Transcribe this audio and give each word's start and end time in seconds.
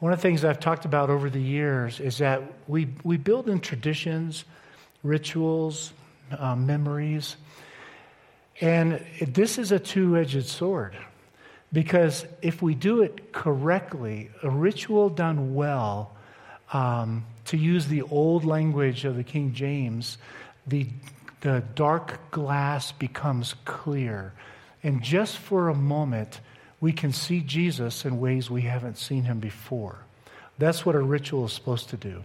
One 0.00 0.14
of 0.14 0.18
the 0.18 0.22
things 0.22 0.46
I've 0.46 0.60
talked 0.60 0.86
about 0.86 1.10
over 1.10 1.28
the 1.28 1.40
years 1.40 2.00
is 2.00 2.18
that 2.18 2.42
we, 2.66 2.88
we 3.04 3.18
build 3.18 3.50
in 3.50 3.60
traditions, 3.60 4.46
rituals, 5.02 5.92
uh, 6.36 6.56
memories. 6.56 7.36
And 8.62 9.04
this 9.20 9.58
is 9.58 9.72
a 9.72 9.78
two 9.78 10.16
edged 10.16 10.46
sword 10.46 10.96
because 11.70 12.24
if 12.40 12.62
we 12.62 12.74
do 12.74 13.02
it 13.02 13.32
correctly, 13.32 14.30
a 14.42 14.48
ritual 14.48 15.10
done 15.10 15.54
well, 15.54 16.16
um, 16.72 17.26
to 17.46 17.58
use 17.58 17.86
the 17.86 18.00
old 18.02 18.46
language 18.46 19.04
of 19.04 19.16
the 19.16 19.24
King 19.24 19.52
James, 19.52 20.16
the, 20.66 20.88
the 21.42 21.62
dark 21.74 22.30
glass 22.30 22.90
becomes 22.92 23.54
clear. 23.66 24.32
And 24.82 25.02
just 25.02 25.36
for 25.36 25.68
a 25.68 25.74
moment, 25.74 26.40
we 26.80 26.92
can 26.92 27.12
see 27.12 27.40
Jesus 27.40 28.04
in 28.04 28.20
ways 28.20 28.50
we 28.50 28.62
haven't 28.62 28.98
seen 28.98 29.24
him 29.24 29.38
before. 29.38 29.98
That's 30.58 30.84
what 30.84 30.94
a 30.94 31.00
ritual 31.00 31.46
is 31.46 31.52
supposed 31.52 31.90
to 31.90 31.96
do. 31.96 32.22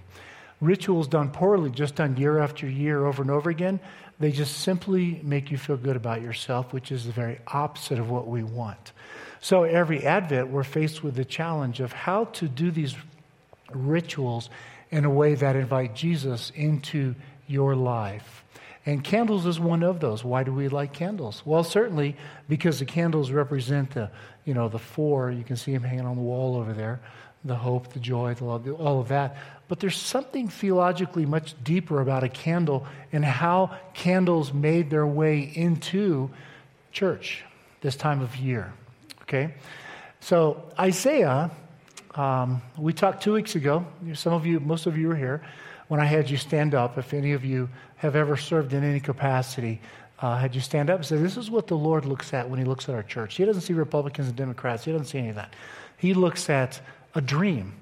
Rituals 0.62 1.08
done 1.08 1.32
poorly, 1.32 1.70
just 1.70 1.96
done 1.96 2.16
year 2.16 2.40
after 2.40 2.68
year 2.68 3.06
over 3.06 3.22
and 3.22 3.32
over 3.32 3.50
again, 3.50 3.80
they 4.20 4.32
just 4.32 4.60
simply 4.60 5.20
make 5.24 5.52
you 5.52 5.58
feel 5.58 5.76
good 5.76 5.98
about 5.98 6.22
yourself, 6.22 6.72
which 6.72 6.92
is 6.92 7.06
the 7.06 7.12
very 7.12 7.40
opposite 7.48 8.00
of 8.00 8.10
what 8.10 8.28
we 8.28 8.44
want. 8.44 8.94
So 9.42 9.64
every 9.64 10.06
Advent, 10.06 10.48
we're 10.48 10.64
faced 10.64 11.04
with 11.04 11.16
the 11.16 11.26
challenge 11.26 11.82
of 11.82 11.92
how 11.92 12.26
to 12.26 12.48
do 12.48 12.72
these 12.72 12.96
rituals 13.74 14.50
in 14.90 15.04
a 15.04 15.10
way 15.10 15.36
that 15.36 15.58
invite 15.58 15.96
Jesus 15.96 16.52
into 16.56 17.16
your 17.48 17.76
life. 17.76 18.45
And 18.86 19.04
candles 19.04 19.48
is 19.48 19.60
one 19.60 19.82
of 19.82 20.00
those. 20.00 20.24
Why 20.24 20.44
do 20.44 20.54
we 20.54 20.68
like 20.68 20.94
candles? 20.94 21.42
Well, 21.44 21.64
certainly 21.64 22.16
because 22.48 22.80
the 22.80 22.86
candles 22.86 23.32
represent 23.32 23.92
the, 23.92 24.12
you 24.46 24.54
know, 24.54 24.70
the 24.70 24.80
four. 24.80 25.32
You 25.32 25.44
can 25.44 25.56
see 25.56 25.74
them 25.74 25.84
hanging 25.84 26.06
on 26.06 26.16
the 26.16 26.22
wall 26.22 26.56
over 26.56 26.72
there. 26.72 27.00
The 27.44 27.56
hope, 27.56 27.94
the 27.94 28.00
joy, 28.00 28.34
the 28.36 28.46
love, 28.46 28.72
all 28.80 29.00
of 29.00 29.08
that. 29.08 29.38
But 29.68 29.80
there's 29.80 29.98
something 29.98 30.48
theologically 30.48 31.26
much 31.26 31.56
deeper 31.64 32.02
about 32.02 32.24
a 32.24 32.30
candle 32.30 32.86
and 33.12 33.26
how 33.26 33.76
candles 33.94 34.54
made 34.54 34.90
their 34.90 35.06
way 35.06 35.40
into 35.40 36.30
church 36.92 37.44
this 37.82 37.96
time 37.96 38.22
of 38.22 38.36
year. 38.36 38.72
Okay? 39.24 39.54
So, 40.20 40.64
Isaiah, 40.80 41.52
um, 42.14 42.62
we 42.78 42.94
talked 42.94 43.24
two 43.24 43.34
weeks 43.34 43.56
ago. 43.56 43.86
Some 44.14 44.34
of 44.34 44.46
you, 44.46 44.60
most 44.60 44.86
of 44.86 44.98
you 44.98 45.08
were 45.08 45.16
here 45.16 45.44
when 45.88 46.00
I 46.00 46.06
had 46.06 46.30
you 46.30 46.38
stand 46.38 46.74
up. 46.74 46.98
If 46.98 47.14
any 47.14 47.34
of 47.34 47.46
you 47.46 47.70
have 47.98 48.16
ever 48.16 48.38
served 48.38 48.74
in 48.74 48.84
any 48.84 49.00
capacity, 49.00 49.80
uh, 50.20 50.38
had 50.38 50.56
you 50.56 50.62
stand 50.62 50.90
up 50.90 50.98
and 50.98 51.06
say, 51.06 51.18
This 51.18 51.38
is 51.38 51.50
what 51.50 51.68
the 51.68 51.78
Lord 51.78 52.06
looks 52.06 52.34
at 52.34 52.50
when 52.50 52.60
He 52.60 52.66
looks 52.66 52.88
at 52.90 52.96
our 52.96 53.04
church. 53.04 53.36
He 53.36 53.46
doesn't 53.46 53.62
see 53.62 53.74
Republicans 53.74 54.28
and 54.28 54.36
Democrats, 54.36 54.86
He 54.86 54.92
doesn't 54.92 55.08
see 55.08 55.20
any 55.20 55.30
of 55.30 55.36
that. 55.36 55.54
He 55.98 56.14
looks 56.14 56.50
at 56.50 56.80
a 57.14 57.22
dream. 57.22 57.74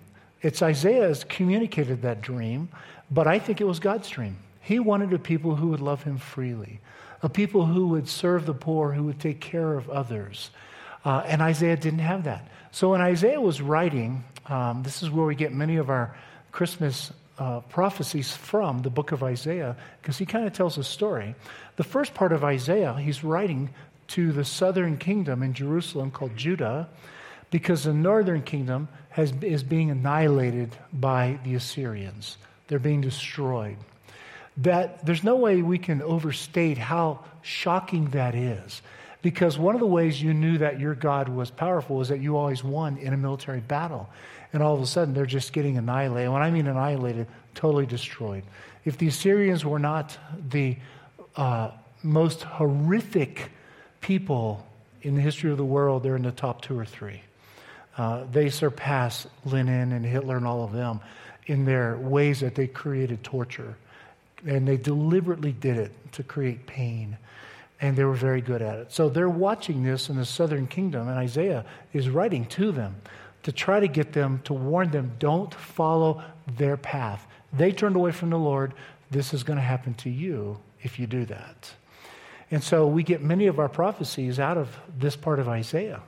It's 0.41 0.61
Isaiah 0.61 1.07
has 1.07 1.23
communicated 1.23 2.01
that 2.01 2.21
dream, 2.21 2.69
but 3.09 3.27
I 3.27 3.39
think 3.39 3.61
it 3.61 3.65
was 3.65 3.79
God's 3.79 4.09
dream. 4.09 4.37
He 4.61 4.79
wanted 4.79 5.13
a 5.13 5.19
people 5.19 5.55
who 5.55 5.69
would 5.69 5.79
love 5.79 6.03
Him 6.03 6.17
freely, 6.17 6.79
a 7.21 7.29
people 7.29 7.65
who 7.65 7.89
would 7.89 8.09
serve 8.09 8.45
the 8.45 8.53
poor, 8.53 8.91
who 8.91 9.03
would 9.03 9.19
take 9.19 9.39
care 9.39 9.73
of 9.77 9.89
others. 9.89 10.49
Uh, 11.05 11.23
and 11.25 11.41
Isaiah 11.41 11.77
didn't 11.77 11.99
have 11.99 12.25
that. 12.25 12.47
So 12.71 12.91
when 12.91 13.01
Isaiah 13.01 13.39
was 13.39 13.61
writing, 13.61 14.23
um, 14.47 14.83
this 14.83 15.03
is 15.03 15.09
where 15.09 15.25
we 15.25 15.35
get 15.35 15.53
many 15.53 15.77
of 15.77 15.89
our 15.89 16.15
Christmas 16.51 17.11
uh, 17.37 17.61
prophecies 17.61 18.31
from 18.31 18.81
the 18.81 18.89
book 18.89 19.11
of 19.11 19.23
Isaiah 19.23 19.75
because 20.01 20.17
he 20.17 20.25
kind 20.25 20.45
of 20.45 20.53
tells 20.53 20.77
a 20.77 20.83
story. 20.83 21.35
The 21.75 21.83
first 21.83 22.13
part 22.13 22.31
of 22.31 22.43
Isaiah, 22.43 22.93
he's 22.93 23.23
writing 23.23 23.69
to 24.09 24.31
the 24.31 24.45
southern 24.45 24.97
kingdom 24.97 25.41
in 25.41 25.53
Jerusalem 25.53 26.11
called 26.11 26.35
Judah 26.35 26.89
because 27.49 27.83
the 27.83 27.93
northern 27.93 28.41
kingdom 28.41 28.87
has, 29.09 29.31
is 29.41 29.63
being 29.63 29.91
annihilated 29.91 30.75
by 30.91 31.39
the 31.43 31.55
Assyrians. 31.55 32.37
They're 32.67 32.79
being 32.79 33.01
destroyed. 33.01 33.77
That 34.57 35.05
there's 35.05 35.23
no 35.23 35.35
way 35.35 35.61
we 35.61 35.79
can 35.79 36.01
overstate 36.01 36.77
how 36.77 37.23
shocking 37.41 38.09
that 38.09 38.35
is. 38.35 38.81
Because 39.23 39.57
one 39.57 39.73
of 39.73 39.79
the 39.81 39.87
ways 39.87 40.21
you 40.21 40.33
knew 40.33 40.59
that 40.59 40.79
your 40.79 40.93
God 40.93 41.29
was 41.29 41.49
powerful 41.49 42.01
is 42.01 42.09
that 42.09 42.19
you 42.19 42.37
always 42.37 42.63
won 42.63 42.97
in 42.97 43.13
a 43.13 43.17
military 43.17 43.61
battle 43.61 44.09
and 44.53 44.61
all 44.61 44.75
of 44.75 44.81
a 44.81 44.85
sudden 44.85 45.13
they're 45.15 45.25
just 45.25 45.51
getting 45.51 45.77
annihilated. 45.77 46.31
When 46.31 46.43
I 46.43 46.51
mean 46.51 46.67
annihilated, 46.67 47.27
totally 47.55 47.87
destroyed. 47.87 48.43
If 48.85 48.97
the 48.99 49.07
Assyrians 49.07 49.65
were 49.65 49.79
not 49.79 50.17
the 50.49 50.77
uh, 51.35 51.71
most 52.03 52.43
horrific 52.43 53.49
people 53.99 54.65
in 55.01 55.15
the 55.15 55.21
history 55.21 55.51
of 55.51 55.57
the 55.57 55.65
world, 55.65 56.03
they're 56.03 56.15
in 56.15 56.23
the 56.23 56.31
top 56.31 56.61
two 56.61 56.77
or 56.77 56.85
three. 56.85 57.21
Uh, 57.97 58.25
they 58.31 58.49
surpass 58.49 59.27
Lenin 59.45 59.91
and 59.91 60.05
Hitler 60.05 60.37
and 60.37 60.45
all 60.45 60.63
of 60.63 60.71
them 60.71 60.99
in 61.47 61.65
their 61.65 61.97
ways 61.97 62.39
that 62.41 62.55
they 62.55 62.67
created 62.67 63.23
torture. 63.23 63.75
And 64.45 64.67
they 64.67 64.77
deliberately 64.77 65.51
did 65.51 65.77
it 65.77 65.91
to 66.13 66.23
create 66.23 66.67
pain. 66.67 67.17
And 67.83 67.97
they 67.97 68.05
were 68.05 68.13
very 68.13 68.39
good 68.39 68.61
at 68.61 68.79
it. 68.79 68.93
So 68.93 69.09
they're 69.09 69.27
watching 69.27 69.83
this 69.83 70.09
in 70.09 70.15
the 70.15 70.25
southern 70.25 70.67
kingdom, 70.67 71.09
and 71.09 71.19
Isaiah 71.19 71.65
is 71.91 72.09
writing 72.09 72.45
to 72.45 72.71
them 72.71 72.95
to 73.43 73.51
try 73.51 73.79
to 73.79 73.87
get 73.87 74.13
them, 74.13 74.41
to 74.45 74.53
warn 74.53 74.89
them, 74.91 75.11
don't 75.19 75.53
follow 75.53 76.23
their 76.57 76.77
path. 76.77 77.27
They 77.51 77.71
turned 77.71 77.95
away 77.95 78.11
from 78.11 78.29
the 78.29 78.37
Lord. 78.37 78.73
This 79.11 79.33
is 79.33 79.43
going 79.43 79.57
to 79.57 79.63
happen 79.63 79.93
to 79.95 80.09
you 80.09 80.59
if 80.81 80.97
you 80.97 81.07
do 81.07 81.25
that. 81.25 81.71
And 82.49 82.63
so 82.63 82.87
we 82.87 83.03
get 83.03 83.21
many 83.21 83.47
of 83.47 83.59
our 83.59 83.69
prophecies 83.69 84.39
out 84.39 84.57
of 84.57 84.75
this 84.97 85.15
part 85.15 85.39
of 85.39 85.49
Isaiah 85.49 86.01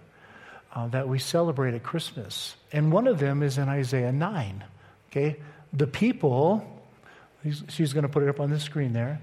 uh, 0.74 0.88
that 0.88 1.08
we 1.08 1.20
celebrate 1.20 1.74
at 1.74 1.84
Christmas. 1.84 2.56
And 2.72 2.92
one 2.92 3.08
of 3.08 3.20
them 3.20 3.44
is 3.44 3.58
in 3.58 3.68
Isaiah 3.68 4.12
9. 4.12 4.64
Okay? 5.10 5.38
The 5.74 5.88
people, 5.88 6.82
she's 7.68 7.94
going 7.94 8.04
to 8.04 8.10
put 8.10 8.24
it 8.24 8.30
up 8.30 8.40
on 8.40 8.50
the 8.50 8.60
screen 8.60 8.94
there. 8.94 9.20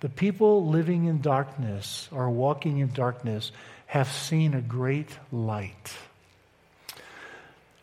The 0.00 0.08
people 0.08 0.66
living 0.66 1.04
in 1.04 1.20
darkness 1.20 2.08
or 2.10 2.30
walking 2.30 2.78
in 2.78 2.92
darkness 2.92 3.52
have 3.86 4.10
seen 4.10 4.54
a 4.54 4.60
great 4.60 5.10
light. 5.30 5.94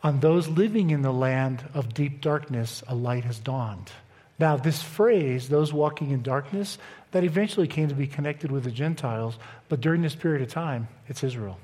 On 0.02 0.20
those 0.20 0.48
living 0.48 0.90
in 0.90 1.02
the 1.02 1.12
land 1.12 1.62
of 1.74 1.94
deep 1.94 2.20
darkness, 2.20 2.82
a 2.88 2.94
light 2.94 3.24
has 3.24 3.38
dawned. 3.38 3.90
Now, 4.38 4.56
this 4.56 4.82
phrase, 4.82 5.48
those 5.48 5.72
walking 5.72 6.10
in 6.10 6.22
darkness, 6.22 6.78
that 7.10 7.24
eventually 7.24 7.66
came 7.66 7.88
to 7.88 7.94
be 7.94 8.06
connected 8.06 8.50
with 8.50 8.64
the 8.64 8.70
Gentiles, 8.70 9.38
but 9.68 9.80
during 9.80 10.02
this 10.02 10.14
period 10.14 10.42
of 10.42 10.48
time, 10.48 10.88
it's 11.08 11.24
Israel. 11.24 11.58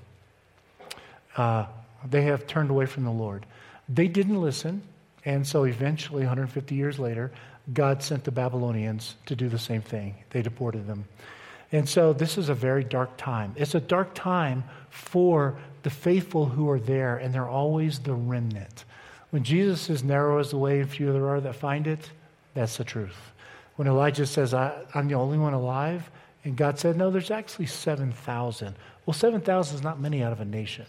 Uh, 1.36 1.66
they 2.08 2.22
have 2.22 2.46
turned 2.46 2.70
away 2.70 2.86
from 2.86 3.04
the 3.04 3.10
Lord. 3.10 3.46
They 3.88 4.08
didn't 4.08 4.40
listen, 4.40 4.82
and 5.24 5.46
so 5.46 5.64
eventually, 5.64 6.22
150 6.22 6.74
years 6.74 6.98
later, 6.98 7.30
God 7.72 8.02
sent 8.02 8.24
the 8.24 8.30
Babylonians 8.30 9.16
to 9.26 9.36
do 9.36 9.48
the 9.48 9.58
same 9.58 9.82
thing. 9.82 10.16
They 10.30 10.42
deported 10.42 10.86
them. 10.86 11.06
And 11.72 11.88
so 11.88 12.12
this 12.12 12.36
is 12.38 12.48
a 12.48 12.54
very 12.54 12.84
dark 12.84 13.16
time. 13.16 13.54
It's 13.56 13.74
a 13.74 13.80
dark 13.80 14.14
time 14.14 14.64
for 14.90 15.56
the 15.82 15.90
faithful 15.90 16.46
who 16.46 16.68
are 16.70 16.78
there, 16.78 17.16
and 17.16 17.34
they're 17.34 17.48
always 17.48 17.98
the 17.98 18.14
remnant. 18.14 18.84
When 19.30 19.42
Jesus 19.42 19.80
says, 19.80 20.04
Narrow 20.04 20.38
is 20.38 20.50
the 20.50 20.58
way, 20.58 20.80
and 20.80 20.88
few 20.88 21.12
there 21.12 21.28
are 21.28 21.40
that 21.40 21.56
find 21.56 21.86
it, 21.86 22.10
that's 22.54 22.76
the 22.76 22.84
truth. 22.84 23.16
When 23.76 23.88
Elijah 23.88 24.26
says, 24.26 24.54
I, 24.54 24.84
am 24.94 25.08
the 25.08 25.14
only 25.14 25.38
one 25.38 25.54
alive, 25.54 26.08
and 26.44 26.56
God 26.56 26.78
said, 26.78 26.96
No, 26.96 27.10
there's 27.10 27.32
actually 27.32 27.66
7,000. 27.66 28.74
Well, 29.04 29.14
7,000 29.14 29.76
is 29.76 29.82
not 29.82 29.98
many 29.98 30.22
out 30.22 30.32
of 30.32 30.40
a 30.40 30.44
nation. 30.44 30.86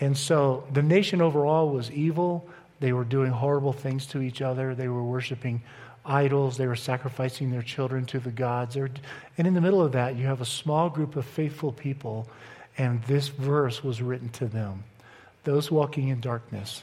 And 0.00 0.16
so 0.18 0.64
the 0.72 0.82
nation 0.82 1.22
overall 1.22 1.70
was 1.70 1.90
evil. 1.90 2.48
They 2.84 2.92
were 2.92 3.04
doing 3.04 3.30
horrible 3.30 3.72
things 3.72 4.04
to 4.08 4.20
each 4.20 4.42
other. 4.42 4.74
They 4.74 4.88
were 4.88 5.02
worshiping 5.02 5.62
idols. 6.04 6.58
They 6.58 6.66
were 6.66 6.76
sacrificing 6.76 7.50
their 7.50 7.62
children 7.62 8.04
to 8.04 8.20
the 8.20 8.30
gods. 8.30 8.76
Were, 8.76 8.90
and 9.38 9.46
in 9.46 9.54
the 9.54 9.60
middle 9.62 9.80
of 9.80 9.92
that, 9.92 10.16
you 10.16 10.26
have 10.26 10.42
a 10.42 10.44
small 10.44 10.90
group 10.90 11.16
of 11.16 11.24
faithful 11.24 11.72
people 11.72 12.28
and 12.76 13.02
this 13.04 13.28
verse 13.28 13.82
was 13.82 14.02
written 14.02 14.28
to 14.32 14.44
them 14.44 14.84
those 15.44 15.70
walking 15.70 16.08
in 16.08 16.20
darkness, 16.20 16.82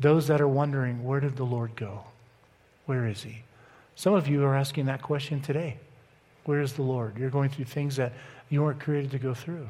those 0.00 0.26
that 0.26 0.40
are 0.40 0.48
wondering, 0.48 1.04
where 1.04 1.20
did 1.20 1.36
the 1.36 1.44
Lord 1.44 1.76
go? 1.76 2.02
Where 2.86 3.06
is 3.06 3.22
He? 3.22 3.44
Some 3.94 4.14
of 4.14 4.26
you 4.26 4.42
are 4.42 4.56
asking 4.56 4.86
that 4.86 5.00
question 5.00 5.40
today. 5.40 5.76
Where 6.46 6.60
is 6.60 6.72
the 6.72 6.82
Lord? 6.82 7.16
You're 7.16 7.30
going 7.30 7.50
through 7.50 7.66
things 7.66 7.94
that 7.94 8.14
you 8.48 8.64
weren't 8.64 8.80
created 8.80 9.12
to 9.12 9.20
go 9.20 9.32
through. 9.32 9.68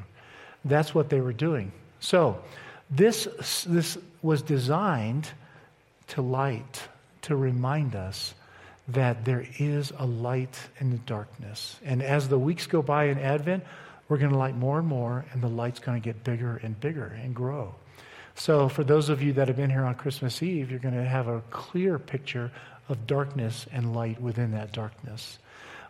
That's 0.65 0.95
what 0.95 1.11
they 1.11 1.21
were 1.21 1.33
doing. 1.33 1.71
So, 1.99 2.41
this, 2.89 3.27
this 3.67 3.99
was 4.23 4.41
designed 4.41 5.29
to 6.07 6.21
light, 6.21 6.87
to 7.23 7.35
remind 7.35 7.95
us 7.95 8.33
that 8.89 9.25
there 9.25 9.45
is 9.57 9.91
a 9.97 10.05
light 10.05 10.57
in 10.79 10.91
the 10.91 10.97
darkness. 10.97 11.79
And 11.83 12.01
as 12.01 12.29
the 12.29 12.39
weeks 12.39 12.67
go 12.67 12.81
by 12.81 13.05
in 13.05 13.19
Advent, 13.19 13.63
we're 14.07 14.17
going 14.17 14.31
to 14.31 14.37
light 14.37 14.55
more 14.55 14.79
and 14.79 14.87
more, 14.87 15.25
and 15.33 15.41
the 15.41 15.49
light's 15.49 15.79
going 15.79 16.01
to 16.01 16.05
get 16.05 16.23
bigger 16.23 16.57
and 16.63 16.79
bigger 16.79 17.17
and 17.21 17.35
grow. 17.35 17.75
So, 18.35 18.69
for 18.69 18.83
those 18.83 19.09
of 19.09 19.21
you 19.21 19.33
that 19.33 19.47
have 19.47 19.57
been 19.57 19.69
here 19.69 19.83
on 19.83 19.95
Christmas 19.95 20.41
Eve, 20.43 20.69
you're 20.69 20.79
going 20.79 20.93
to 20.93 21.03
have 21.03 21.27
a 21.27 21.41
clear 21.49 21.97
picture 21.99 22.51
of 22.87 23.07
darkness 23.07 23.65
and 23.73 23.95
light 23.95 24.21
within 24.21 24.51
that 24.51 24.71
darkness. 24.71 25.39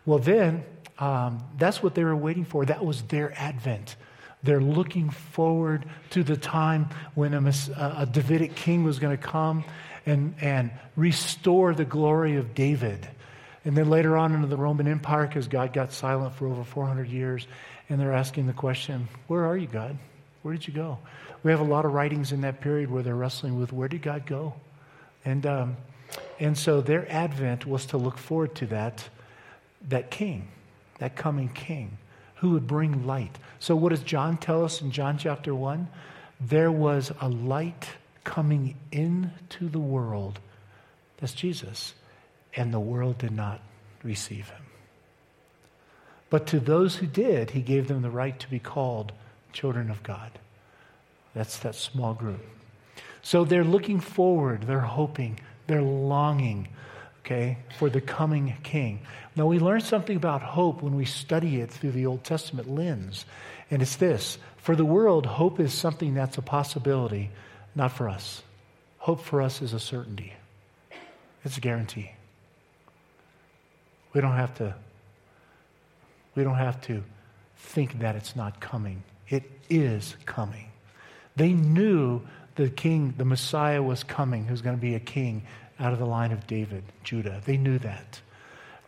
Well, 0.05 0.19
then, 0.19 0.63
um, 0.97 1.43
that's 1.57 1.83
what 1.83 1.93
they 1.93 2.03
were 2.03 2.15
waiting 2.15 2.45
for. 2.45 2.65
That 2.65 2.83
was 2.83 3.03
their 3.03 3.33
advent. 3.37 3.97
They're 4.43 4.61
looking 4.61 5.09
forward 5.09 5.85
to 6.11 6.23
the 6.23 6.37
time 6.37 6.89
when 7.15 7.33
a, 7.33 7.53
a 7.77 8.05
Davidic 8.05 8.55
king 8.55 8.83
was 8.83 8.97
going 8.97 9.15
to 9.15 9.21
come 9.21 9.63
and, 10.07 10.33
and 10.41 10.71
restore 10.95 11.75
the 11.75 11.85
glory 11.85 12.37
of 12.37 12.55
David. 12.55 13.07
And 13.65 13.75
then 13.75 13.89
later 13.89 14.15
on 14.15 14.33
into 14.33 14.47
the 14.47 14.57
Roman 14.57 14.87
Empire, 14.87 15.27
because 15.27 15.49
God 15.49 15.73
got 15.73 15.91
silent 15.91 16.33
for 16.35 16.47
over 16.47 16.63
400 16.63 17.09
years, 17.09 17.45
and 17.89 17.99
they're 17.99 18.13
asking 18.13 18.47
the 18.47 18.53
question, 18.53 19.09
Where 19.27 19.45
are 19.45 19.57
you, 19.57 19.67
God? 19.67 19.97
Where 20.41 20.53
did 20.53 20.65
you 20.65 20.73
go? 20.73 20.97
We 21.43 21.51
have 21.51 21.59
a 21.59 21.65
lot 21.65 21.85
of 21.85 21.93
writings 21.93 22.31
in 22.31 22.41
that 22.41 22.61
period 22.61 22.89
where 22.89 23.03
they're 23.03 23.15
wrestling 23.15 23.59
with 23.59 23.73
where 23.73 23.89
did 23.89 24.01
God 24.01 24.25
go? 24.25 24.53
And, 25.25 25.45
um, 25.45 25.77
and 26.39 26.57
so 26.57 26.79
their 26.79 27.09
advent 27.11 27.65
was 27.65 27.87
to 27.87 27.97
look 27.97 28.17
forward 28.17 28.55
to 28.55 28.67
that, 28.67 29.07
that 29.89 30.09
king, 30.09 30.47
that 30.99 31.17
coming 31.17 31.49
king 31.49 31.97
who 32.35 32.51
would 32.51 32.65
bring 32.65 33.05
light. 33.05 33.37
So, 33.59 33.75
what 33.75 33.89
does 33.89 34.03
John 34.03 34.37
tell 34.37 34.63
us 34.63 34.81
in 34.81 34.91
John 34.91 35.17
chapter 35.17 35.53
1? 35.53 35.89
There 36.39 36.71
was 36.71 37.11
a 37.19 37.27
light 37.27 37.89
coming 38.27 38.75
into 38.91 39.69
the 39.69 39.79
world. 39.79 40.39
That's 41.17 41.33
Jesus. 41.33 41.93
And 42.53 42.73
the 42.73 42.79
world 42.79 43.17
did 43.17 43.31
not 43.31 43.61
receive 44.03 44.49
him. 44.49 44.63
But 46.29 46.47
to 46.47 46.59
those 46.59 46.97
who 46.97 47.07
did, 47.07 47.51
he 47.51 47.61
gave 47.61 47.87
them 47.87 48.01
the 48.01 48.09
right 48.09 48.37
to 48.37 48.49
be 48.49 48.59
called 48.59 49.13
children 49.53 49.89
of 49.89 50.03
God. 50.03 50.31
That's 51.33 51.57
that 51.59 51.75
small 51.75 52.13
group. 52.13 52.45
So 53.21 53.45
they're 53.45 53.63
looking 53.63 54.01
forward, 54.01 54.63
they're 54.63 54.79
hoping, 54.79 55.39
they're 55.67 55.81
longing, 55.81 56.67
okay, 57.19 57.59
for 57.77 57.89
the 57.89 58.01
coming 58.01 58.57
king. 58.61 58.99
Now, 59.37 59.45
we 59.45 59.59
learn 59.59 59.81
something 59.81 60.17
about 60.17 60.41
hope 60.41 60.81
when 60.81 60.95
we 60.95 61.05
study 61.05 61.61
it 61.61 61.71
through 61.71 61.91
the 61.91 62.05
Old 62.05 62.23
Testament 62.23 62.69
lens, 62.69 63.25
and 63.71 63.81
it's 63.81 63.95
this 63.95 64.37
for 64.57 64.75
the 64.75 64.85
world, 64.85 65.25
hope 65.25 65.61
is 65.61 65.73
something 65.73 66.13
that's 66.13 66.37
a 66.37 66.41
possibility, 66.41 67.29
not 67.77 67.91
for 67.91 68.09
us. 68.09 68.41
Hope 68.97 69.21
for 69.21 69.41
us 69.41 69.61
is 69.61 69.71
a 69.71 69.79
certainty, 69.79 70.33
it's 71.45 71.57
a 71.57 71.61
guarantee. 71.61 72.11
We 74.13 74.21
don't 74.21 74.35
have 74.35 74.55
to. 74.55 74.75
We 76.35 76.43
don't 76.43 76.55
have 76.55 76.81
to 76.81 77.03
think 77.57 77.99
that 77.99 78.15
it's 78.15 78.35
not 78.35 78.59
coming. 78.59 79.03
It 79.29 79.43
is 79.69 80.15
coming. 80.25 80.69
They 81.35 81.53
knew 81.53 82.21
the 82.55 82.69
king, 82.69 83.13
the 83.17 83.25
Messiah 83.25 83.81
was 83.81 84.03
coming, 84.03 84.45
who's 84.45 84.61
going 84.61 84.75
to 84.75 84.81
be 84.81 84.95
a 84.95 84.99
king 84.99 85.43
out 85.79 85.93
of 85.93 85.99
the 85.99 86.05
line 86.05 86.31
of 86.31 86.45
David, 86.47 86.83
Judah. 87.03 87.41
They 87.45 87.57
knew 87.57 87.79
that. 87.79 88.21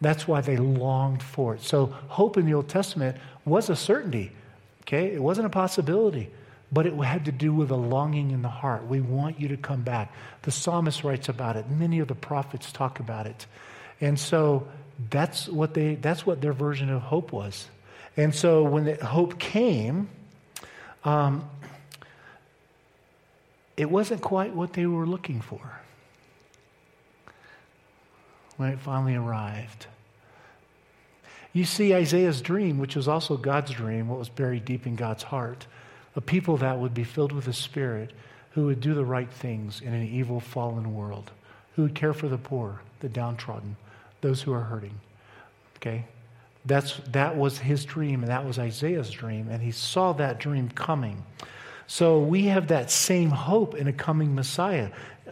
That's 0.02 0.28
why 0.28 0.42
they 0.42 0.58
longed 0.58 1.22
for 1.22 1.56
it. 1.56 1.62
So 1.62 1.88
hope 2.08 2.38
in 2.38 2.46
the 2.46 2.54
Old 2.54 2.70
Testament 2.70 3.18
was 3.46 3.70
a 3.70 3.76
certainty. 3.76 4.32
Okay? 4.82 5.14
It 5.14 5.22
wasn't 5.22 5.48
a 5.48 5.52
possibility, 5.52 6.30
but 6.72 6.86
it 6.86 6.94
had 6.96 7.26
to 7.26 7.32
do 7.32 7.54
with 7.54 7.72
a 7.72 7.76
longing 7.76 8.32
in 8.32 8.42
the 8.42 8.50
heart. 8.50 8.86
We 8.86 9.02
want 9.02 9.40
you 9.40 9.48
to 9.50 9.58
come 9.58 9.82
back. 9.82 10.14
The 10.44 10.52
psalmist 10.52 11.04
writes 11.04 11.30
about 11.30 11.56
it. 11.56 11.70
Many 11.70 12.00
of 12.00 12.08
the 12.08 12.16
prophets 12.16 12.72
talk 12.72 13.00
about 13.00 13.26
it. 13.26 13.48
And 14.02 14.20
so 14.20 14.68
that's 15.10 15.48
what 15.48 15.74
they 15.74 15.96
that's 15.96 16.26
what 16.26 16.42
their 16.42 16.54
version 16.54 16.90
of 16.90 17.02
hope 17.02 17.32
was. 17.32 17.68
And 18.18 18.36
so 18.36 18.64
when 18.64 18.86
the 18.86 19.06
hope 19.06 19.40
came, 19.40 20.10
um, 21.04 21.50
it 23.78 23.90
wasn't 23.90 24.22
quite 24.22 24.54
what 24.54 24.74
they 24.74 24.86
were 24.86 25.06
looking 25.06 25.42
for 25.42 25.80
when 28.58 28.70
it 28.70 28.80
finally 28.80 29.16
arrived. 29.16 29.88
You 31.54 31.64
see 31.64 31.96
Isaiah's 31.96 32.42
dream, 32.42 32.78
which 32.78 32.96
was 32.96 33.08
also 33.08 33.38
God's 33.38 33.72
dream, 33.72 34.10
what 34.10 34.20
was 34.20 34.30
buried 34.30 34.66
deep 34.66 34.86
in 34.86 34.96
God's 34.96 35.24
heart, 35.24 35.66
a 36.20 36.22
people 36.22 36.58
that 36.58 36.78
would 36.78 36.94
be 36.94 37.06
filled 37.06 37.32
with 37.32 37.46
the 37.46 37.54
Spirit, 37.54 38.12
who 38.52 38.66
would 38.66 38.82
do 38.82 38.94
the 38.94 39.06
right 39.06 39.32
things 39.32 39.80
in 39.80 39.94
an 39.94 40.06
evil, 40.06 40.42
fallen 40.42 40.94
world, 40.94 41.32
who 41.78 41.84
would 41.84 41.96
care 41.96 42.12
for 42.12 42.28
the 42.28 42.38
poor, 42.38 42.82
the 43.00 43.08
downtrodden, 43.08 43.78
those 44.20 44.42
who 44.42 44.52
are 44.52 44.60
hurting. 44.60 45.00
Okay? 45.78 46.04
That's, 46.66 46.98
that 47.12 47.38
was 47.38 47.58
his 47.58 47.86
dream, 47.86 48.22
and 48.22 48.30
that 48.30 48.46
was 48.46 48.60
Isaiah's 48.60 49.10
dream, 49.10 49.48
and 49.50 49.64
he 49.64 49.72
saw 49.72 50.12
that 50.12 50.42
dream 50.42 50.68
coming. 50.68 51.24
So 51.88 52.20
we 52.20 52.48
have 52.48 52.68
that 52.68 52.92
same 52.92 53.30
hope 53.30 53.76
in 53.76 53.88
a 53.88 53.94
coming 53.94 54.36
Messiah. 54.36 54.90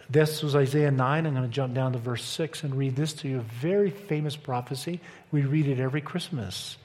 This 0.10 0.42
was 0.42 0.56
Isaiah 0.56 0.90
9. 0.90 1.25
I'm 1.25 1.33
going 1.33 1.44
to 1.44 1.54
jump 1.54 1.74
down 1.74 1.92
to 1.92 2.00
verse 2.00 2.24
6 2.24 2.63
and 2.63 2.74
read 2.74 2.95
this 2.95 3.12
to 3.16 3.28
you. 3.28 3.40
A 3.40 3.42
very 3.42 3.90
famous 3.90 4.38
prophecy. 4.38 5.01
We 5.33 5.42
read 5.42 5.68
it 5.68 5.81
every 5.81 6.00
Christmas. 6.00 6.78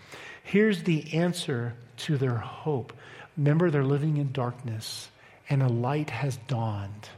Here's 0.43 0.83
the 0.83 1.15
answer 1.15 1.75
to 1.99 2.19
their 2.19 2.35
hope. 2.35 2.93
Remember, 3.37 3.71
they're 3.71 3.85
living 3.85 4.17
in 4.19 4.33
darkness, 4.33 5.09
and 5.49 5.63
a 5.63 5.69
light 5.69 6.11
has 6.11 6.37
dawned. 6.49 7.09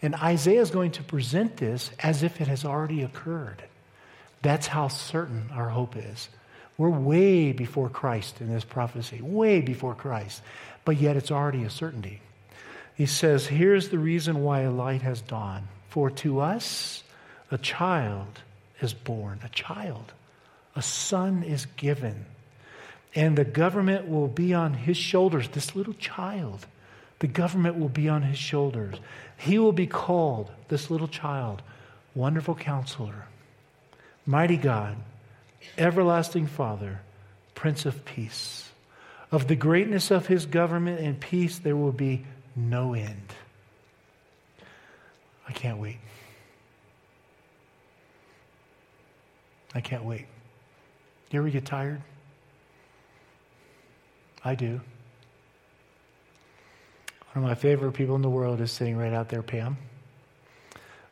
And 0.00 0.14
Isaiah 0.14 0.60
is 0.60 0.70
going 0.70 0.92
to 0.92 1.02
present 1.02 1.56
this 1.56 1.90
as 1.98 2.22
if 2.22 2.40
it 2.40 2.48
has 2.48 2.64
already 2.64 3.02
occurred. 3.02 3.62
That's 4.42 4.68
how 4.68 4.88
certain 4.88 5.50
our 5.52 5.68
hope 5.68 5.96
is. 5.96 6.28
We're 6.76 6.90
way 6.90 7.50
before 7.50 7.88
Christ 7.88 8.40
in 8.40 8.52
this 8.52 8.64
prophecy, 8.64 9.20
way 9.20 9.60
before 9.60 9.96
Christ 9.96 10.42
but 10.88 10.98
yet 10.98 11.18
it's 11.18 11.30
already 11.30 11.64
a 11.64 11.68
certainty. 11.70 12.18
He 12.94 13.04
says, 13.04 13.46
Here's 13.46 13.90
the 13.90 13.98
reason 13.98 14.42
why 14.42 14.60
a 14.60 14.70
light 14.70 15.02
has 15.02 15.20
dawned. 15.20 15.68
For 15.90 16.08
to 16.10 16.40
us 16.40 17.02
a 17.50 17.58
child 17.58 18.40
is 18.80 18.94
born, 18.94 19.40
a 19.44 19.50
child, 19.50 20.14
a 20.74 20.80
son 20.80 21.42
is 21.42 21.66
given, 21.76 22.24
and 23.14 23.36
the 23.36 23.44
government 23.44 24.08
will 24.08 24.28
be 24.28 24.54
on 24.54 24.74
his 24.74 24.96
shoulders. 24.96 25.48
This 25.48 25.74
little 25.74 25.94
child, 25.94 26.66
the 27.18 27.26
government 27.26 27.78
will 27.78 27.88
be 27.88 28.08
on 28.08 28.22
his 28.22 28.38
shoulders. 28.38 28.96
He 29.36 29.58
will 29.58 29.72
be 29.72 29.86
called, 29.86 30.50
this 30.68 30.90
little 30.90 31.08
child, 31.08 31.62
Wonderful 32.14 32.54
Counselor, 32.54 33.26
Mighty 34.26 34.56
God, 34.56 34.96
Everlasting 35.76 36.46
Father, 36.46 37.00
Prince 37.54 37.86
of 37.86 38.04
Peace. 38.04 38.70
Of 39.30 39.46
the 39.46 39.56
greatness 39.56 40.10
of 40.10 40.26
his 40.26 40.46
government 40.46 41.00
and 41.00 41.20
peace, 41.20 41.58
there 41.58 41.76
will 41.76 41.92
be 41.92 42.24
no 42.56 42.94
end. 42.94 43.34
I 45.46 45.52
can't 45.52 45.78
wait. 45.78 45.98
I 49.74 49.80
can't 49.80 50.04
wait. 50.04 50.26
You 51.30 51.40
ever 51.40 51.50
get 51.50 51.66
tired? 51.66 52.00
I 54.48 54.54
do. 54.54 54.80
One 57.32 57.44
of 57.44 57.48
my 57.50 57.54
favorite 57.54 57.92
people 57.92 58.16
in 58.16 58.22
the 58.22 58.30
world 58.30 58.60
is 58.60 58.72
sitting 58.72 58.96
right 58.96 59.12
out 59.12 59.28
there, 59.28 59.42
Pam. 59.42 59.76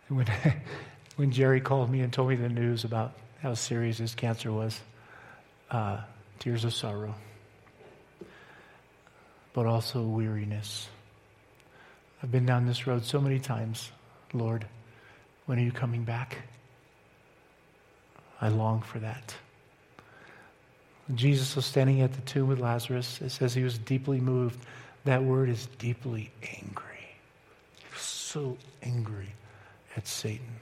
When, 0.09 0.27
when 1.17 1.31
Jerry 1.33 1.61
called 1.61 1.91
me 1.91 2.01
and 2.01 2.11
told 2.13 2.31
me 2.31 2.37
the 2.37 2.49
news 2.49 2.85
about 2.85 3.13
how 3.43 3.53
serious 3.55 3.99
his 3.99 4.15
cancer 4.15 4.51
was, 4.51 4.81
uh, 5.71 6.01
tears 6.39 6.65
of 6.65 6.73
sorrow 6.73 7.15
but 9.57 9.65
also 9.65 10.03
weariness. 10.03 10.87
I've 12.23 12.31
been 12.31 12.45
down 12.45 12.67
this 12.67 12.87
road 12.87 13.07
so 13.07 13.23
many 13.23 13.39
times. 13.39 13.91
Lord, 14.35 14.67
when 15.47 15.59
are 15.59 15.63
you 15.63 15.73
coming 15.73 16.05
back? 16.05 16.37
I 18.39 18.51
long 18.51 18.83
for 18.83 18.99
that. 18.99 19.35
Jesus 21.15 21.55
was 21.55 21.65
standing 21.65 22.01
at 22.01 22.13
the 22.13 22.21
tomb 22.23 22.49
with 22.49 22.59
Lazarus, 22.59 23.21
it 23.21 23.31
says 23.31 23.55
he 23.55 23.63
was 23.63 23.79
deeply 23.79 24.21
moved. 24.21 24.59
That 25.05 25.23
word 25.23 25.49
is 25.49 25.67
deeply 25.79 26.33
angry. 26.59 27.17
So 27.97 28.57
angry 28.83 29.35
at 29.97 30.07
Satan 30.07 30.57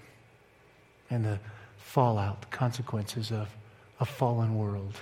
and 1.10 1.24
the 1.24 1.40
fallout, 1.78 2.42
the 2.42 2.46
consequences 2.48 3.32
of 3.32 3.48
a 4.00 4.04
fallen 4.04 4.56
world 4.56 4.98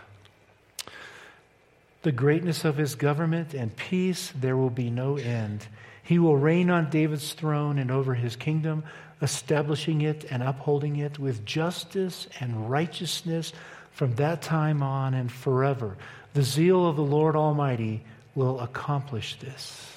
the 2.03 2.13
greatness 2.13 2.65
of 2.65 2.77
his 2.77 2.95
government 2.97 3.55
and 3.55 3.75
peace, 3.77 4.33
there 4.39 4.57
will 4.57 4.71
be 4.71 4.91
no 4.91 5.17
end. 5.17 5.67
He 6.03 6.19
will 6.19 6.37
reign 6.37 6.69
on 6.69 6.91
David's 6.91 7.33
throne 7.33 7.79
and 7.79 7.91
over 7.91 8.15
his 8.15 8.35
kingdom, 8.35 8.83
establishing 9.21 10.01
it 10.01 10.25
and 10.31 10.43
upholding 10.43 10.97
it 10.97 11.19
with 11.19 11.45
justice 11.45 12.27
and 12.41 12.69
righteousness 12.69 13.53
from 13.93 14.15
that 14.17 14.43
time 14.43 14.83
on 14.83 15.15
and 15.15 15.31
forever. 15.31 15.97
The 16.35 16.43
zeal 16.43 16.87
of 16.87 16.97
the 16.97 17.03
Lord 17.03 17.37
Almighty 17.37 18.03
will 18.35 18.61
accomplish 18.61 19.37
this. 19.37 19.89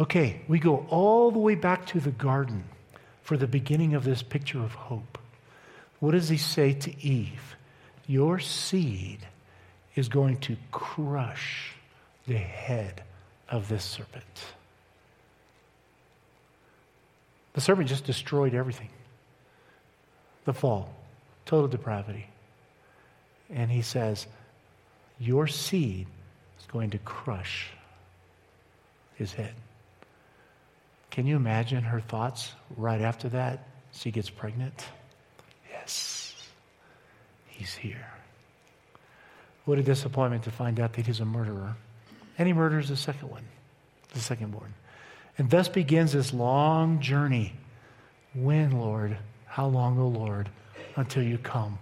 Okay, 0.00 0.40
we 0.48 0.58
go 0.58 0.86
all 0.88 1.30
the 1.30 1.38
way 1.38 1.54
back 1.54 1.86
to 1.86 2.00
the 2.00 2.10
garden 2.10 2.64
for 3.22 3.36
the 3.36 3.46
beginning 3.46 3.94
of 3.94 4.04
this 4.04 4.22
picture 4.22 4.62
of 4.62 4.72
hope. 4.72 5.18
What 6.00 6.12
does 6.12 6.28
he 6.28 6.36
say 6.36 6.72
to 6.72 7.04
Eve? 7.04 7.56
Your 8.06 8.38
seed 8.38 9.18
is 9.94 10.08
going 10.08 10.38
to 10.38 10.56
crush 10.70 11.72
the 12.26 12.38
head 12.38 13.02
of 13.48 13.68
this 13.68 13.84
serpent. 13.84 14.44
The 17.54 17.60
serpent 17.60 17.88
just 17.88 18.04
destroyed 18.04 18.54
everything. 18.54 18.90
The 20.44 20.54
fall, 20.54 20.94
total 21.48 21.66
depravity. 21.66 22.26
And 23.50 23.70
he 23.70 23.82
says, 23.82 24.26
Your 25.18 25.48
seed 25.48 26.06
is 26.60 26.66
going 26.66 26.90
to 26.90 26.98
crush 26.98 27.70
his 29.16 29.32
head. 29.32 29.54
Can 31.10 31.26
you 31.26 31.34
imagine 31.34 31.82
her 31.82 32.00
thoughts 32.00 32.52
right 32.76 33.00
after 33.00 33.30
that? 33.30 33.66
She 33.92 34.10
gets 34.10 34.30
pregnant. 34.30 34.84
Yes, 35.72 36.36
he's 37.46 37.74
here. 37.74 38.06
What 39.64 39.78
a 39.78 39.82
disappointment 39.82 40.44
to 40.44 40.50
find 40.50 40.78
out 40.78 40.92
that 40.92 41.06
he's 41.06 41.20
a 41.20 41.24
murderer. 41.24 41.74
And 42.36 42.46
he 42.46 42.52
murders 42.52 42.88
the 42.88 42.96
second 42.96 43.30
one, 43.30 43.44
the 44.12 44.20
second 44.20 44.52
born. 44.52 44.72
And 45.38 45.50
thus 45.50 45.68
begins 45.68 46.12
this 46.12 46.32
long 46.32 47.00
journey. 47.00 47.54
When, 48.34 48.78
Lord? 48.78 49.16
How 49.46 49.66
long, 49.66 49.98
O 49.98 50.06
Lord, 50.06 50.48
until 50.98 51.22
you 51.22 51.38
come? 51.38 51.78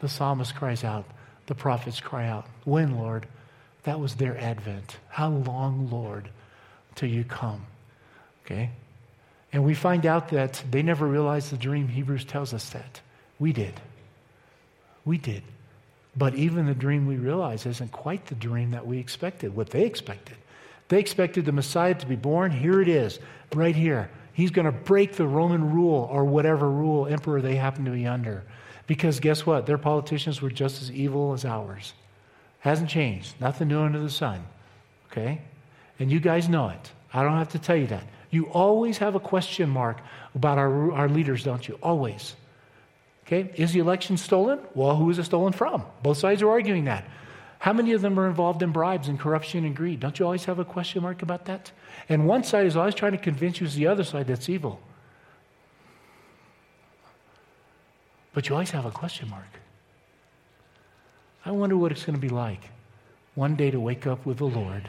The 0.00 0.08
psalmist 0.08 0.54
cries 0.54 0.82
out, 0.82 1.04
the 1.46 1.54
prophets 1.54 2.00
cry 2.00 2.26
out, 2.26 2.46
When, 2.64 2.96
Lord? 2.96 3.26
That 3.84 4.00
was 4.00 4.16
their 4.16 4.36
advent. 4.38 4.96
How 5.08 5.28
long, 5.28 5.88
Lord, 5.90 6.28
till 6.96 7.08
you 7.08 7.22
come? 7.22 7.66
Okay? 8.44 8.70
And 9.52 9.64
we 9.64 9.74
find 9.74 10.04
out 10.04 10.30
that 10.30 10.64
they 10.70 10.82
never 10.82 11.06
realized 11.06 11.52
the 11.52 11.56
dream. 11.56 11.86
Hebrews 11.86 12.24
tells 12.24 12.52
us 12.52 12.68
that. 12.70 13.00
We 13.38 13.52
did. 13.52 13.74
We 15.04 15.18
did. 15.18 15.44
But 16.16 16.34
even 16.34 16.66
the 16.66 16.74
dream 16.74 17.06
we 17.06 17.16
realize 17.16 17.64
isn't 17.66 17.92
quite 17.92 18.26
the 18.26 18.34
dream 18.34 18.72
that 18.72 18.86
we 18.86 18.98
expected, 18.98 19.54
what 19.54 19.70
they 19.70 19.84
expected. 19.84 20.36
They 20.88 20.98
expected 20.98 21.44
the 21.44 21.52
Messiah 21.52 21.94
to 21.94 22.06
be 22.06 22.16
born. 22.16 22.50
Here 22.50 22.80
it 22.80 22.88
is, 22.88 23.18
right 23.54 23.76
here. 23.76 24.10
He's 24.36 24.50
going 24.50 24.66
to 24.66 24.72
break 24.72 25.14
the 25.14 25.26
Roman 25.26 25.72
rule 25.72 26.06
or 26.12 26.26
whatever 26.26 26.70
rule 26.70 27.06
emperor 27.06 27.40
they 27.40 27.56
happen 27.56 27.86
to 27.86 27.90
be 27.90 28.06
under. 28.06 28.44
Because 28.86 29.18
guess 29.18 29.46
what? 29.46 29.64
Their 29.64 29.78
politicians 29.78 30.42
were 30.42 30.50
just 30.50 30.82
as 30.82 30.92
evil 30.92 31.32
as 31.32 31.46
ours. 31.46 31.94
Hasn't 32.58 32.90
changed. 32.90 33.40
Nothing 33.40 33.68
new 33.68 33.80
under 33.80 33.98
the 33.98 34.10
sun. 34.10 34.44
Okay? 35.10 35.40
And 35.98 36.12
you 36.12 36.20
guys 36.20 36.50
know 36.50 36.68
it. 36.68 36.92
I 37.14 37.22
don't 37.22 37.38
have 37.38 37.48
to 37.52 37.58
tell 37.58 37.76
you 37.76 37.86
that. 37.86 38.04
You 38.28 38.44
always 38.48 38.98
have 38.98 39.14
a 39.14 39.20
question 39.20 39.70
mark 39.70 40.02
about 40.34 40.58
our, 40.58 40.92
our 40.92 41.08
leaders, 41.08 41.42
don't 41.42 41.66
you? 41.66 41.78
Always. 41.82 42.36
Okay? 43.26 43.50
Is 43.56 43.72
the 43.72 43.78
election 43.78 44.18
stolen? 44.18 44.60
Well, 44.74 44.96
who 44.96 45.08
is 45.08 45.18
it 45.18 45.24
stolen 45.24 45.54
from? 45.54 45.82
Both 46.02 46.18
sides 46.18 46.42
are 46.42 46.50
arguing 46.50 46.84
that. 46.84 47.08
How 47.58 47.72
many 47.72 47.92
of 47.92 48.02
them 48.02 48.18
are 48.18 48.28
involved 48.28 48.62
in 48.62 48.70
bribes 48.70 49.08
and 49.08 49.18
corruption 49.18 49.64
and 49.64 49.74
greed? 49.74 50.00
Don't 50.00 50.18
you 50.18 50.24
always 50.24 50.44
have 50.44 50.58
a 50.58 50.64
question 50.64 51.02
mark 51.02 51.22
about 51.22 51.46
that? 51.46 51.72
And 52.08 52.26
one 52.26 52.44
side 52.44 52.66
is 52.66 52.76
always 52.76 52.94
trying 52.94 53.12
to 53.12 53.18
convince 53.18 53.60
you 53.60 53.66
it's 53.66 53.74
the 53.74 53.86
other 53.86 54.04
side 54.04 54.26
that's 54.26 54.48
evil. 54.48 54.80
But 58.32 58.48
you 58.48 58.54
always 58.54 58.70
have 58.70 58.84
a 58.84 58.90
question 58.90 59.30
mark. 59.30 59.60
I 61.44 61.52
wonder 61.52 61.76
what 61.76 61.92
it's 61.92 62.04
going 62.04 62.16
to 62.16 62.20
be 62.20 62.28
like 62.28 62.70
one 63.34 63.54
day 63.54 63.70
to 63.70 63.78
wake 63.78 64.06
up 64.06 64.26
with 64.26 64.38
the 64.38 64.46
Lord, 64.46 64.88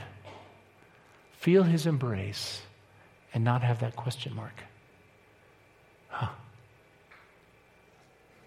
feel 1.37 1.63
his 1.63 1.85
embrace, 1.85 2.61
and 3.33 3.43
not 3.43 3.61
have 3.61 3.79
that 3.81 3.95
question 3.95 4.35
mark. 4.35 4.63
Huh. 6.07 6.29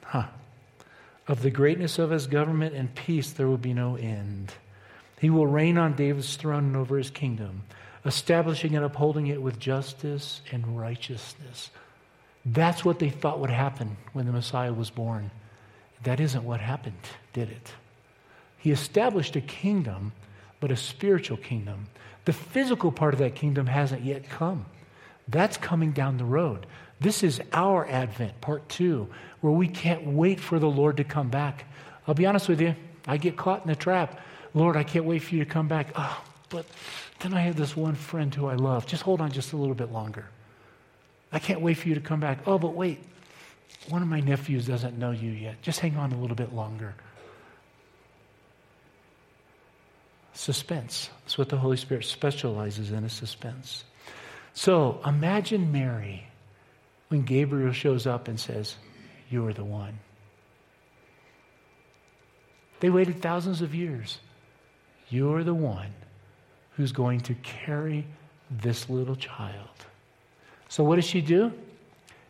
Huh. 0.03 0.27
Of 1.31 1.43
the 1.43 1.51
greatness 1.51 2.01
of 2.01 2.11
his 2.11 2.27
government 2.27 2.75
and 2.75 2.93
peace, 2.93 3.31
there 3.31 3.47
will 3.47 3.57
be 3.57 3.73
no 3.73 3.95
end. 3.95 4.53
He 5.21 5.31
will 5.31 5.47
reign 5.47 5.79
on 5.79 5.95
David's 5.95 6.35
throne 6.35 6.65
and 6.65 6.77
over 6.77 6.99
his 6.99 7.11
kingdom, 7.11 7.63
establishing 8.05 8.75
and 8.75 8.85
upholding 8.85 9.29
it 9.29 9.41
with 9.41 9.61
justice 9.61 10.43
and 10.51 10.77
righteousness. 10.77 11.71
That's 12.45 12.85
what 12.85 12.99
they 12.99 13.11
thought 13.11 13.39
would 13.39 13.51
happen 13.51 13.97
when 14.13 14.27
the 14.27 14.33
Messiah 14.33 14.73
was 14.73 14.91
born. 14.91 15.31
That 16.03 16.19
isn't 16.19 16.43
what 16.43 16.59
happened, 16.59 16.99
did 17.33 17.49
it? 17.49 17.75
He 18.59 18.73
established 18.73 19.37
a 19.37 19.41
kingdom, 19.41 20.11
but 20.59 20.73
a 20.73 20.77
spiritual 20.77 21.37
kingdom. 21.37 21.87
The 22.25 22.33
physical 22.33 22.91
part 22.91 23.15
of 23.15 23.21
that 23.21 23.37
kingdom 23.37 23.67
hasn't 23.67 24.03
yet 24.03 24.29
come. 24.29 24.67
That's 25.29 25.57
coming 25.57 25.93
down 25.93 26.17
the 26.17 26.25
road. 26.25 26.67
This 27.01 27.23
is 27.23 27.41
our 27.53 27.87
Advent, 27.89 28.41
part 28.41 28.69
two, 28.69 29.09
where 29.41 29.53
we 29.53 29.69
can't 29.69 30.07
wait 30.07 30.39
for 30.39 30.59
the 30.59 30.69
Lord 30.69 30.99
to 30.99 31.05
come 31.05 31.31
back. 31.31 31.65
I'll 32.07 32.15
be 32.15 32.27
honest 32.27 32.49
with 32.49 32.61
you, 32.61 32.75
I 33.07 33.17
get 33.17 33.37
caught 33.37 33.65
in 33.65 33.71
a 33.71 33.77
trap. 33.77 34.21
Lord, 34.53 34.77
I 34.77 34.83
can't 34.83 35.07
wait 35.07 35.21
for 35.21 35.35
you 35.35 35.45
to 35.45 35.51
come 35.51 35.67
back. 35.67 35.93
Oh, 35.95 36.23
but 36.51 36.67
then 37.21 37.33
I 37.33 37.41
have 37.41 37.57
this 37.57 37.75
one 37.75 37.95
friend 37.95 38.35
who 38.35 38.47
I 38.47 38.55
love. 38.55 38.87
Just 38.87 39.03
hold 39.03 39.21
on 39.21 39.33
just 39.33 39.53
a 39.53 39.57
little 39.57 39.75
bit 39.75 39.91
longer. 39.91 40.27
I 41.33 41.39
can't 41.39 41.61
wait 41.61 41.75
for 41.75 41.89
you 41.89 41.95
to 41.95 42.01
come 42.01 42.21
back. 42.21 42.41
Oh, 42.47 42.59
but 42.59 42.75
wait, 42.75 42.99
one 43.89 44.03
of 44.03 44.09
my 44.09 44.21
nephews 44.21 44.67
doesn't 44.67 44.99
know 44.99 45.13
you 45.13 45.31
yet. 45.31 45.63
Just 45.63 45.81
hang 45.81 45.97
on 45.97 46.13
a 46.13 46.19
little 46.19 46.37
bit 46.37 46.53
longer. 46.53 46.95
Suspense. 50.35 51.09
That's 51.25 51.39
what 51.39 51.49
the 51.49 51.57
Holy 51.57 51.77
Spirit 51.77 52.05
specializes 52.05 52.93
in, 52.93 53.05
is 53.05 53.13
suspense. 53.13 53.85
So 54.53 55.01
imagine 55.07 55.71
Mary 55.71 56.27
when 57.11 57.23
Gabriel 57.23 57.73
shows 57.73 58.07
up 58.07 58.29
and 58.29 58.41
says, 58.41 58.77
You 59.29 59.47
are 59.47 59.53
the 59.53 59.65
one. 59.65 59.99
They 62.79 62.89
waited 62.89 63.21
thousands 63.21 63.61
of 63.61 63.75
years. 63.75 64.19
You're 65.11 65.45
the 65.45 65.55
one 65.55 65.93
who's 66.77 66.93
going 66.93 67.21
to 67.21 67.35
carry 67.35 68.07
this 68.51 68.89
little 68.89 69.17
child. 69.17 69.69
So, 70.69 70.85
what 70.85 70.97
does 70.97 71.05
she 71.05 71.21
do? 71.21 71.53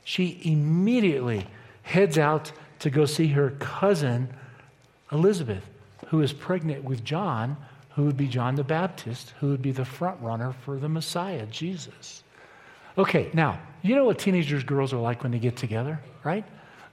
She 0.03 0.41
immediately 0.45 1.47
heads 1.83 2.19
out 2.19 2.51
to 2.81 2.91
go 2.91 3.05
see 3.05 3.29
her 3.29 3.51
cousin, 3.59 4.29
Elizabeth, 5.13 5.65
who 6.07 6.23
is 6.23 6.33
pregnant 6.33 6.85
with 6.85 7.05
John, 7.05 7.57
who 7.91 8.05
would 8.05 8.17
be 8.17 8.27
John 8.27 8.55
the 8.55 8.65
Baptist, 8.65 9.35
who 9.41 9.49
would 9.49 9.61
be 9.61 9.73
the 9.73 9.85
front 9.85 10.21
runner 10.23 10.55
for 10.65 10.79
the 10.79 10.89
Messiah, 10.89 11.45
Jesus. 11.47 12.25
Okay, 12.97 13.29
now, 13.35 13.61
you 13.83 13.95
know 13.95 14.05
what 14.05 14.19
teenagers' 14.19 14.65
girls 14.65 14.93
are 14.93 14.99
like 14.99 15.23
when 15.23 15.33
they 15.33 15.39
get 15.39 15.57
together, 15.57 16.01
right? 16.25 16.45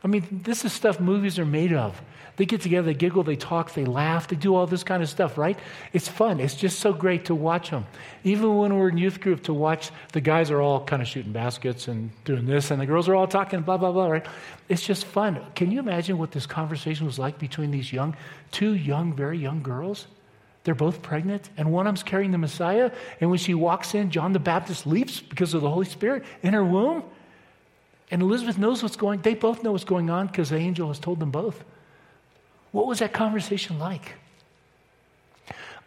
I 0.04 0.08
mean, 0.08 0.42
this 0.44 0.64
is 0.64 0.74
stuff 0.74 1.00
movies 1.00 1.40
are 1.40 1.46
made 1.46 1.74
of. 1.74 2.00
They 2.38 2.46
get 2.46 2.62
together, 2.62 2.86
they 2.86 2.94
giggle, 2.94 3.24
they 3.24 3.36
talk, 3.36 3.74
they 3.74 3.84
laugh, 3.84 4.28
they 4.28 4.36
do 4.36 4.54
all 4.54 4.68
this 4.68 4.84
kind 4.84 5.02
of 5.02 5.10
stuff, 5.10 5.40
right? 5.40 5.58
It's 5.92 6.08
fun. 6.08 6.40
It's 6.40 6.54
just 6.54 6.80
so 6.80 6.94
great 6.94 7.26
to 7.26 7.36
watch 7.36 7.72
them. 7.72 7.88
Even 8.24 8.56
when 8.58 8.78
we're 8.78 8.90
in 8.90 8.98
youth 9.00 9.20
group, 9.20 9.44
to 9.44 9.54
watch 9.56 9.90
the 10.14 10.22
guys 10.22 10.52
are 10.52 10.62
all 10.62 10.86
kind 10.86 11.02
of 11.02 11.08
shooting 11.08 11.32
baskets 11.32 11.88
and 11.88 12.12
doing 12.26 12.46
this, 12.46 12.70
and 12.70 12.80
the 12.80 12.86
girls 12.86 13.10
are 13.10 13.16
all 13.16 13.28
talking, 13.28 13.62
blah, 13.62 13.78
blah, 13.78 13.92
blah, 13.92 14.08
right? 14.08 14.26
It's 14.70 14.84
just 14.84 15.06
fun. 15.06 15.42
Can 15.56 15.72
you 15.72 15.80
imagine 15.80 16.20
what 16.20 16.32
this 16.32 16.46
conversation 16.46 17.08
was 17.08 17.18
like 17.18 17.40
between 17.40 17.72
these 17.72 17.92
young, 17.92 18.16
two 18.52 18.76
young, 18.76 19.14
very 19.14 19.40
young 19.40 19.64
girls? 19.64 20.06
They're 20.68 20.76
both 20.76 21.02
pregnant, 21.02 21.50
and 21.56 21.72
one 21.72 21.88
of 21.88 21.92
them's 21.92 22.04
carrying 22.04 22.32
the 22.32 22.38
Messiah. 22.38 22.92
And 23.22 23.30
when 23.30 23.40
she 23.40 23.54
walks 23.54 23.96
in, 23.96 24.12
John 24.12 24.34
the 24.34 24.40
Baptist 24.40 24.86
leaps 24.86 25.22
because 25.22 25.54
of 25.54 25.62
the 25.62 25.70
Holy 25.70 25.86
Spirit 25.86 26.26
in 26.44 26.54
her 26.54 26.66
womb. 26.66 27.06
And 28.12 28.22
Elizabeth 28.22 28.58
knows 28.58 28.84
what's 28.84 28.98
going 28.98 29.22
They 29.22 29.34
both 29.34 29.64
know 29.64 29.72
what's 29.72 29.86
going 29.86 30.10
on 30.10 30.28
because 30.28 30.50
the 30.50 30.58
angel 30.58 30.90
has 30.90 31.00
told 31.00 31.22
them 31.22 31.32
both. 31.32 31.64
What 32.74 32.86
was 32.86 33.00
that 33.00 33.14
conversation 33.14 33.80
like? 33.80 34.16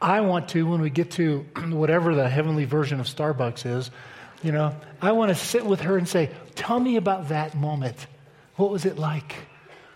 I 0.00 0.22
want 0.22 0.48
to, 0.48 0.66
when 0.66 0.80
we 0.80 0.88
get 0.88 1.10
to 1.10 1.40
whatever 1.68 2.14
the 2.14 2.26
heavenly 2.26 2.64
version 2.64 3.00
of 3.00 3.06
Starbucks 3.06 3.66
is, 3.66 3.90
you 4.42 4.50
know, 4.50 4.74
I 5.02 5.12
want 5.12 5.28
to 5.28 5.34
sit 5.34 5.66
with 5.66 5.82
her 5.82 5.98
and 5.98 6.08
say, 6.08 6.30
Tell 6.54 6.80
me 6.80 6.96
about 6.96 7.28
that 7.28 7.54
moment. 7.54 8.06
What 8.56 8.70
was 8.70 8.86
it 8.86 8.98
like 8.98 9.34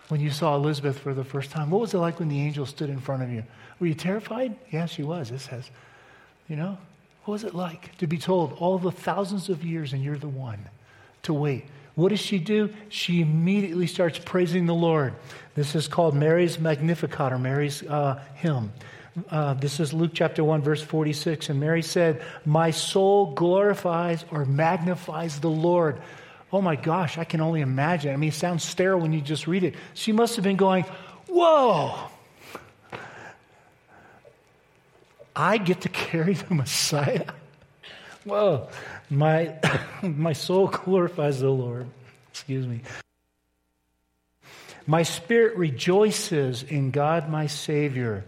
when 0.09 0.21
you 0.21 0.29
saw 0.29 0.55
Elizabeth 0.55 0.99
for 0.99 1.15
the 1.15 1.23
first 1.23 1.49
time? 1.49 1.71
What 1.71 1.81
was 1.81 1.95
it 1.95 1.97
like 1.97 2.19
when 2.19 2.29
the 2.29 2.39
angel 2.39 2.67
stood 2.67 2.91
in 2.91 2.99
front 2.99 3.23
of 3.23 3.31
you? 3.31 3.43
Were 3.79 3.87
you 3.87 3.95
terrified? 3.95 4.55
Yeah, 4.71 4.85
she 4.85 5.03
was, 5.03 5.31
it 5.31 5.39
says. 5.39 5.69
You 6.47 6.55
know, 6.55 6.77
what 7.25 7.33
was 7.33 7.43
it 7.43 7.55
like 7.55 7.97
to 7.97 8.07
be 8.07 8.17
told 8.17 8.53
all 8.53 8.77
the 8.77 8.91
thousands 8.91 9.49
of 9.49 9.63
years 9.63 9.93
and 9.93 10.03
you're 10.03 10.17
the 10.17 10.27
one 10.27 10.59
to 11.23 11.33
wait? 11.33 11.65
What 11.95 12.09
does 12.09 12.19
she 12.19 12.39
do? 12.39 12.73
She 12.89 13.21
immediately 13.21 13.87
starts 13.87 14.19
praising 14.19 14.65
the 14.65 14.75
Lord. 14.75 15.13
This 15.55 15.75
is 15.75 15.87
called 15.87 16.13
Mary's 16.13 16.59
Magnificat 16.59 17.31
or 17.31 17.39
Mary's 17.39 17.83
uh, 17.83 18.21
hymn. 18.35 18.73
Uh, 19.29 19.53
this 19.53 19.79
is 19.79 19.93
Luke 19.93 20.11
chapter 20.13 20.43
1, 20.43 20.61
verse 20.61 20.81
46. 20.81 21.49
And 21.49 21.59
Mary 21.59 21.81
said, 21.81 22.21
My 22.45 22.71
soul 22.71 23.33
glorifies 23.33 24.25
or 24.29 24.45
magnifies 24.45 25.39
the 25.39 25.49
Lord. 25.49 26.01
Oh 26.51 26.61
my 26.61 26.75
gosh, 26.75 27.17
I 27.17 27.23
can 27.23 27.39
only 27.39 27.61
imagine. 27.61 28.13
I 28.13 28.17
mean, 28.17 28.29
it 28.29 28.33
sounds 28.33 28.63
sterile 28.63 28.99
when 28.99 29.13
you 29.13 29.21
just 29.21 29.47
read 29.47 29.63
it. 29.63 29.75
She 29.93 30.11
must 30.11 30.35
have 30.35 30.43
been 30.43 30.57
going, 30.57 30.83
Whoa, 31.27 31.97
I 35.35 35.57
get 35.57 35.81
to 35.81 35.89
carry 35.89 36.33
the 36.33 36.53
Messiah. 36.53 37.25
Whoa, 38.23 38.69
my, 39.09 39.55
my 40.01 40.33
soul 40.33 40.67
glorifies 40.67 41.41
the 41.41 41.49
Lord. 41.49 41.87
Excuse 42.31 42.65
me. 42.65 42.81
My 44.87 45.03
spirit 45.03 45.57
rejoices 45.57 46.63
in 46.63 46.91
God 46.91 47.29
my 47.29 47.47
Savior, 47.47 48.23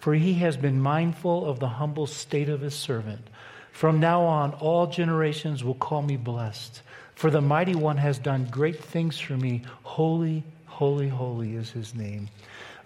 for 0.00 0.14
he 0.14 0.34
has 0.34 0.56
been 0.56 0.80
mindful 0.80 1.46
of 1.46 1.60
the 1.60 1.68
humble 1.68 2.06
state 2.06 2.48
of 2.48 2.60
his 2.60 2.74
servant. 2.74 3.26
From 3.72 4.00
now 4.00 4.22
on, 4.22 4.52
all 4.54 4.86
generations 4.86 5.64
will 5.64 5.74
call 5.74 6.02
me 6.02 6.16
blessed, 6.16 6.82
for 7.14 7.30
the 7.30 7.40
mighty 7.40 7.74
one 7.74 7.96
has 7.96 8.18
done 8.18 8.46
great 8.50 8.82
things 8.82 9.18
for 9.18 9.36
me. 9.36 9.62
Holy, 9.82 10.44
holy, 10.66 11.08
holy 11.08 11.54
is 11.56 11.70
his 11.70 11.94
name. 11.94 12.28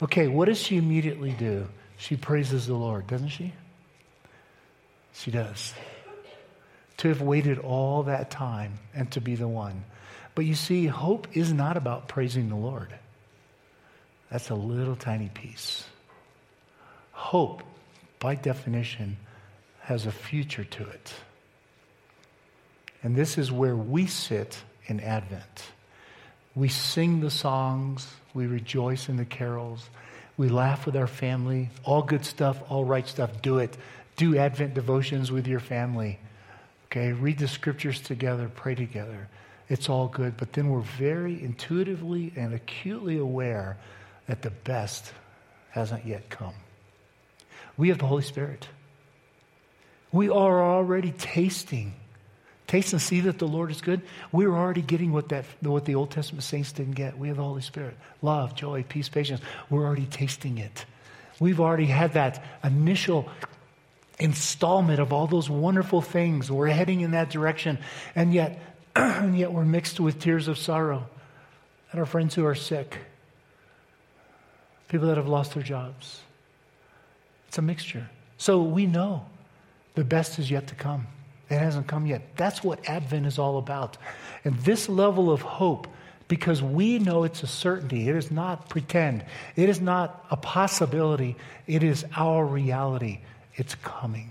Okay, 0.00 0.28
what 0.28 0.46
does 0.46 0.60
she 0.60 0.76
immediately 0.76 1.32
do? 1.32 1.66
She 1.98 2.16
praises 2.16 2.66
the 2.66 2.74
Lord, 2.74 3.06
doesn't 3.06 3.28
she? 3.28 3.52
She 5.12 5.30
does. 5.30 5.74
To 6.98 7.08
have 7.08 7.20
waited 7.20 7.58
all 7.58 8.04
that 8.04 8.30
time 8.30 8.78
and 8.94 9.10
to 9.12 9.20
be 9.20 9.34
the 9.34 9.48
one. 9.48 9.84
But 10.34 10.44
you 10.44 10.54
see, 10.54 10.86
hope 10.86 11.26
is 11.36 11.52
not 11.52 11.76
about 11.76 12.08
praising 12.08 12.48
the 12.48 12.56
Lord. 12.56 12.94
That's 14.30 14.50
a 14.50 14.54
little 14.54 14.94
tiny 14.94 15.28
piece. 15.28 15.84
Hope, 17.10 17.62
by 18.20 18.36
definition, 18.36 19.16
has 19.80 20.06
a 20.06 20.12
future 20.12 20.64
to 20.64 20.88
it. 20.88 21.14
And 23.02 23.16
this 23.16 23.38
is 23.38 23.50
where 23.50 23.76
we 23.76 24.06
sit 24.06 24.62
in 24.86 25.00
Advent. 25.00 25.64
We 26.54 26.68
sing 26.68 27.20
the 27.20 27.30
songs, 27.30 28.06
we 28.34 28.46
rejoice 28.46 29.08
in 29.08 29.16
the 29.16 29.24
carols, 29.24 29.88
we 30.38 30.48
laugh 30.48 30.86
with 30.86 30.96
our 30.96 31.08
family. 31.08 31.68
All 31.84 32.00
good 32.00 32.24
stuff, 32.24 32.62
all 32.70 32.84
right 32.84 33.06
stuff, 33.06 33.42
do 33.42 33.58
it. 33.58 33.76
Do 34.16 34.38
Advent 34.38 34.72
devotions 34.72 35.30
with 35.30 35.46
your 35.46 35.60
family. 35.60 36.18
Okay, 36.86 37.12
read 37.12 37.38
the 37.38 37.48
scriptures 37.48 38.00
together, 38.00 38.50
pray 38.54 38.74
together. 38.74 39.28
It's 39.68 39.90
all 39.90 40.08
good, 40.08 40.38
but 40.38 40.54
then 40.54 40.70
we're 40.70 40.80
very 40.80 41.42
intuitively 41.42 42.32
and 42.34 42.54
acutely 42.54 43.18
aware 43.18 43.76
that 44.26 44.40
the 44.40 44.50
best 44.50 45.12
hasn't 45.70 46.06
yet 46.06 46.30
come. 46.30 46.54
We 47.76 47.88
have 47.88 47.98
the 47.98 48.06
Holy 48.06 48.22
Spirit. 48.22 48.66
We 50.10 50.30
are 50.30 50.62
already 50.62 51.12
tasting 51.12 51.94
Taste 52.68 52.92
and 52.92 53.00
see 53.00 53.20
that 53.20 53.38
the 53.38 53.48
Lord 53.48 53.70
is 53.70 53.80
good. 53.80 54.02
We're 54.30 54.54
already 54.54 54.82
getting 54.82 55.10
what, 55.10 55.30
that, 55.30 55.46
what 55.62 55.86
the 55.86 55.94
Old 55.94 56.10
Testament 56.10 56.44
saints 56.44 56.70
didn't 56.70 56.92
get. 56.92 57.18
We 57.18 57.28
have 57.28 57.38
the 57.38 57.42
Holy 57.42 57.62
Spirit 57.62 57.96
love, 58.20 58.54
joy, 58.54 58.84
peace, 58.86 59.08
patience. 59.08 59.40
We're 59.70 59.86
already 59.86 60.04
tasting 60.04 60.58
it. 60.58 60.84
We've 61.40 61.60
already 61.60 61.86
had 61.86 62.12
that 62.12 62.44
initial 62.62 63.26
installment 64.18 65.00
of 65.00 65.14
all 65.14 65.26
those 65.26 65.48
wonderful 65.48 66.02
things. 66.02 66.50
We're 66.50 66.68
heading 66.68 67.00
in 67.00 67.12
that 67.12 67.30
direction. 67.30 67.78
And 68.14 68.34
yet, 68.34 68.60
and 68.96 69.36
yet 69.36 69.50
we're 69.50 69.64
mixed 69.64 69.98
with 69.98 70.20
tears 70.20 70.46
of 70.46 70.58
sorrow 70.58 71.06
at 71.90 71.98
our 71.98 72.06
friends 72.06 72.34
who 72.34 72.44
are 72.44 72.54
sick, 72.54 72.98
people 74.88 75.08
that 75.08 75.16
have 75.16 75.28
lost 75.28 75.54
their 75.54 75.62
jobs. 75.62 76.20
It's 77.48 77.56
a 77.56 77.62
mixture. 77.62 78.10
So 78.36 78.62
we 78.62 78.84
know 78.84 79.24
the 79.94 80.04
best 80.04 80.38
is 80.38 80.50
yet 80.50 80.66
to 80.66 80.74
come. 80.74 81.06
It 81.50 81.58
hasn't 81.58 81.86
come 81.86 82.06
yet. 82.06 82.36
That's 82.36 82.62
what 82.62 82.88
Advent 82.88 83.26
is 83.26 83.38
all 83.38 83.58
about. 83.58 83.96
And 84.44 84.58
this 84.60 84.88
level 84.88 85.30
of 85.30 85.40
hope, 85.40 85.88
because 86.28 86.62
we 86.62 86.98
know 86.98 87.24
it's 87.24 87.42
a 87.42 87.46
certainty, 87.46 88.08
it 88.08 88.14
is 88.14 88.30
not 88.30 88.68
pretend, 88.68 89.24
it 89.56 89.68
is 89.68 89.80
not 89.80 90.26
a 90.30 90.36
possibility, 90.36 91.36
it 91.66 91.82
is 91.82 92.04
our 92.16 92.44
reality. 92.44 93.20
It's 93.54 93.74
coming. 93.76 94.30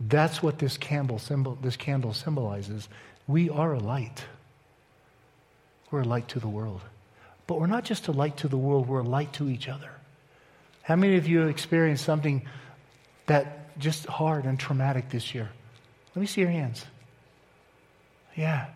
That's 0.00 0.42
what 0.42 0.58
this 0.58 0.76
candle, 0.76 1.18
symbol, 1.18 1.58
this 1.60 1.76
candle 1.76 2.12
symbolizes. 2.12 2.88
We 3.26 3.50
are 3.50 3.72
a 3.72 3.80
light. 3.80 4.24
We're 5.90 6.02
a 6.02 6.04
light 6.04 6.28
to 6.28 6.40
the 6.40 6.48
world. 6.48 6.82
But 7.46 7.58
we're 7.58 7.66
not 7.66 7.84
just 7.84 8.06
a 8.08 8.12
light 8.12 8.36
to 8.38 8.48
the 8.48 8.58
world, 8.58 8.86
we're 8.86 9.00
a 9.00 9.02
light 9.02 9.32
to 9.34 9.48
each 9.48 9.68
other. 9.68 9.90
How 10.82 10.96
many 10.96 11.16
of 11.16 11.26
you 11.26 11.40
have 11.40 11.48
experienced 11.48 12.04
something 12.04 12.46
that 13.26 13.78
just 13.78 14.06
hard 14.06 14.44
and 14.44 14.58
traumatic 14.58 15.08
this 15.10 15.34
year? 15.34 15.50
Let 16.18 16.22
me 16.22 16.26
see 16.26 16.40
your 16.40 16.50
hands. 16.50 16.84
Yeah. 18.34 18.66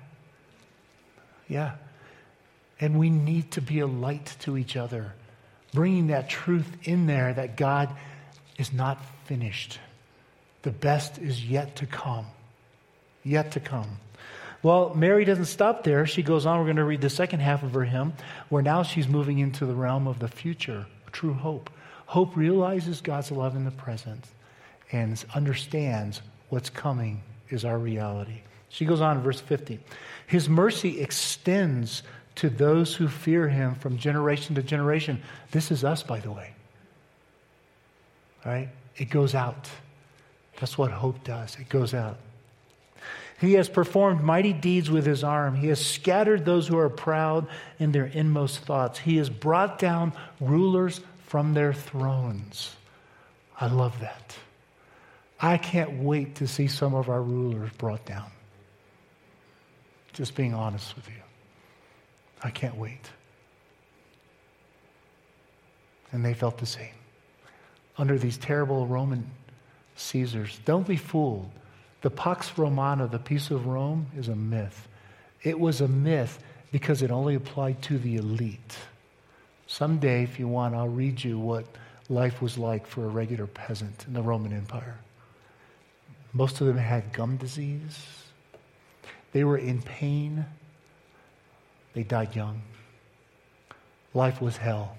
Yeah. 1.49 1.73
And 2.79 3.01
we 3.01 3.11
need 3.11 3.51
to 3.51 3.61
be 3.61 3.81
a 3.81 3.87
light 3.89 4.37
to 4.43 4.57
each 4.57 4.77
other, 4.77 5.13
bringing 5.75 6.07
that 6.07 6.29
truth 6.29 6.69
in 6.85 7.09
there 7.09 7.35
that 7.35 7.57
God 7.57 7.89
is 8.59 8.73
not 8.73 9.05
finished. 9.25 9.81
The 10.63 10.71
best 10.71 11.19
is 11.19 11.45
yet 11.45 11.75
to 11.77 11.87
come. 11.87 12.27
Yet 13.25 13.51
to 13.51 13.61
come. 13.61 13.99
Well, 14.63 14.95
Mary 14.95 15.25
doesn't 15.25 15.47
stop 15.47 15.83
there. 15.83 16.07
She 16.07 16.23
goes 16.23 16.47
on. 16.47 16.59
We're 16.61 16.67
going 16.67 16.77
to 16.77 16.85
read 16.85 17.01
the 17.01 17.11
second 17.11 17.41
half 17.41 17.65
of 17.65 17.75
her 17.75 17.85
hymn, 17.85 18.13
where 18.51 18.63
now 18.63 18.85
she's 18.85 19.09
moving 19.09 19.41
into 19.41 19.67
the 19.67 19.75
realm 19.75 20.07
of 20.07 20.21
the 20.21 20.29
future, 20.29 20.87
true 21.11 21.35
hope. 21.35 21.71
Hope 22.07 22.37
realizes 22.37 23.01
God's 23.01 23.33
love 23.33 23.57
in 23.57 23.65
the 23.65 23.73
present 23.73 24.29
and 24.93 25.25
understands 25.35 26.23
what's 26.51 26.71
coming 26.71 27.21
is 27.49 27.65
our 27.65 27.79
reality. 27.79 28.41
She 28.69 28.85
goes 28.85 29.01
on 29.01 29.19
in 29.19 29.23
verse 29.23 29.41
50. 29.41 29.81
His 30.27 30.49
mercy 30.49 31.01
extends 31.01 32.03
to 32.37 32.49
those 32.49 32.95
who 32.95 33.09
fear 33.09 33.49
him 33.49 33.75
from 33.75 33.99
generation 33.99 34.55
to 34.55 34.63
generation. 34.63 35.21
This 35.51 35.71
is 35.71 35.85
us, 35.85 36.03
by 36.03 36.21
the 36.21 36.31
way. 36.31 36.53
All 38.45 38.53
right? 38.53 38.69
It 38.97 39.11
goes 39.11 39.35
out. 39.35 39.69
That's 40.59 40.79
what 40.79 40.91
hope 40.91 41.23
does. 41.25 41.57
It 41.59 41.69
goes 41.69 41.93
out. 41.93 42.17
He 43.41 43.55
has 43.55 43.69
performed 43.69 44.23
mighty 44.23 44.53
deeds 44.53 44.91
with 44.91 45.05
his 45.05 45.25
arm. 45.25 45.57
He 45.57 45.67
has 45.67 45.85
scattered 45.85 46.45
those 46.45 46.69
who 46.69 46.79
are 46.79 46.89
proud 46.89 47.49
in 47.79 47.91
their 47.91 48.05
inmost 48.05 48.61
thoughts. 48.61 49.01
He 49.01 49.17
has 49.17 49.29
brought 49.29 49.79
down 49.79 50.13
rulers 50.41 51.01
from 51.27 51.53
their 51.53 51.73
thrones. 51.73 52.77
I 53.61 53.67
love 53.67 53.99
that. 54.01 54.37
I 55.45 55.59
can't 55.59 56.05
wait 56.05 56.37
to 56.37 56.47
see 56.47 56.69
some 56.69 56.95
of 56.95 57.09
our 57.09 57.21
rulers 57.21 57.71
brought 57.77 58.07
down. 58.07 58.31
Just 60.13 60.37
being 60.37 60.55
honest 60.55 60.95
with 60.95 61.09
you. 61.09 61.21
I 62.45 62.51
can't 62.51 62.77
wait. 62.77 63.11
And 66.13 66.25
they 66.25 66.33
felt 66.33 66.59
the 66.59 66.67
same. 66.67 66.95
Under 67.99 68.19
these 68.19 68.39
terrible 68.39 68.87
Roman 68.87 69.29
Caesars. 69.97 70.61
Don't 70.65 70.87
be 70.87 70.97
fooled. 70.97 71.51
The 72.03 72.11
Pax 72.11 72.57
Romana, 72.57 73.09
the 73.09 73.19
peace 73.19 73.51
of 73.51 73.67
Rome, 73.67 74.07
is 74.17 74.29
a 74.29 74.37
myth. 74.37 74.87
It 75.43 75.59
was 75.59 75.81
a 75.81 75.89
myth 75.89 76.39
because 76.71 77.03
it 77.03 77.11
only 77.11 77.35
applied 77.35 77.83
to 77.83 77.99
the 77.99 78.17
elite. 78.17 78.79
Someday, 79.67 80.23
if 80.23 80.39
you 80.39 80.47
want, 80.47 80.75
I'll 80.75 80.89
read 80.89 81.23
you 81.23 81.39
what 81.39 81.65
life 82.09 82.41
was 82.41 82.59
like 82.59 82.87
for 82.87 83.05
a 83.05 83.09
regular 83.09 83.47
peasant 83.47 84.05
in 84.07 84.13
the 84.13 84.23
Roman 84.23 84.53
Empire. 84.53 84.99
Most 86.33 86.61
of 86.61 86.67
them 86.67 86.79
had 86.79 87.13
gum 87.13 87.37
disease. 87.37 88.07
They 89.33 89.45
were 89.45 89.59
in 89.59 89.83
pain. 89.83 90.47
They 91.95 92.03
died 92.03 92.35
young. 92.35 92.63
Life 94.15 94.41
was 94.41 94.57
hell. 94.57 94.97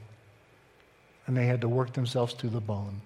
And 1.25 1.35
they 1.37 1.45
had 1.45 1.61
to 1.61 1.69
work 1.69 1.93
themselves 1.93 2.33
to 2.35 2.47
the 2.47 2.59
bone. 2.59 3.01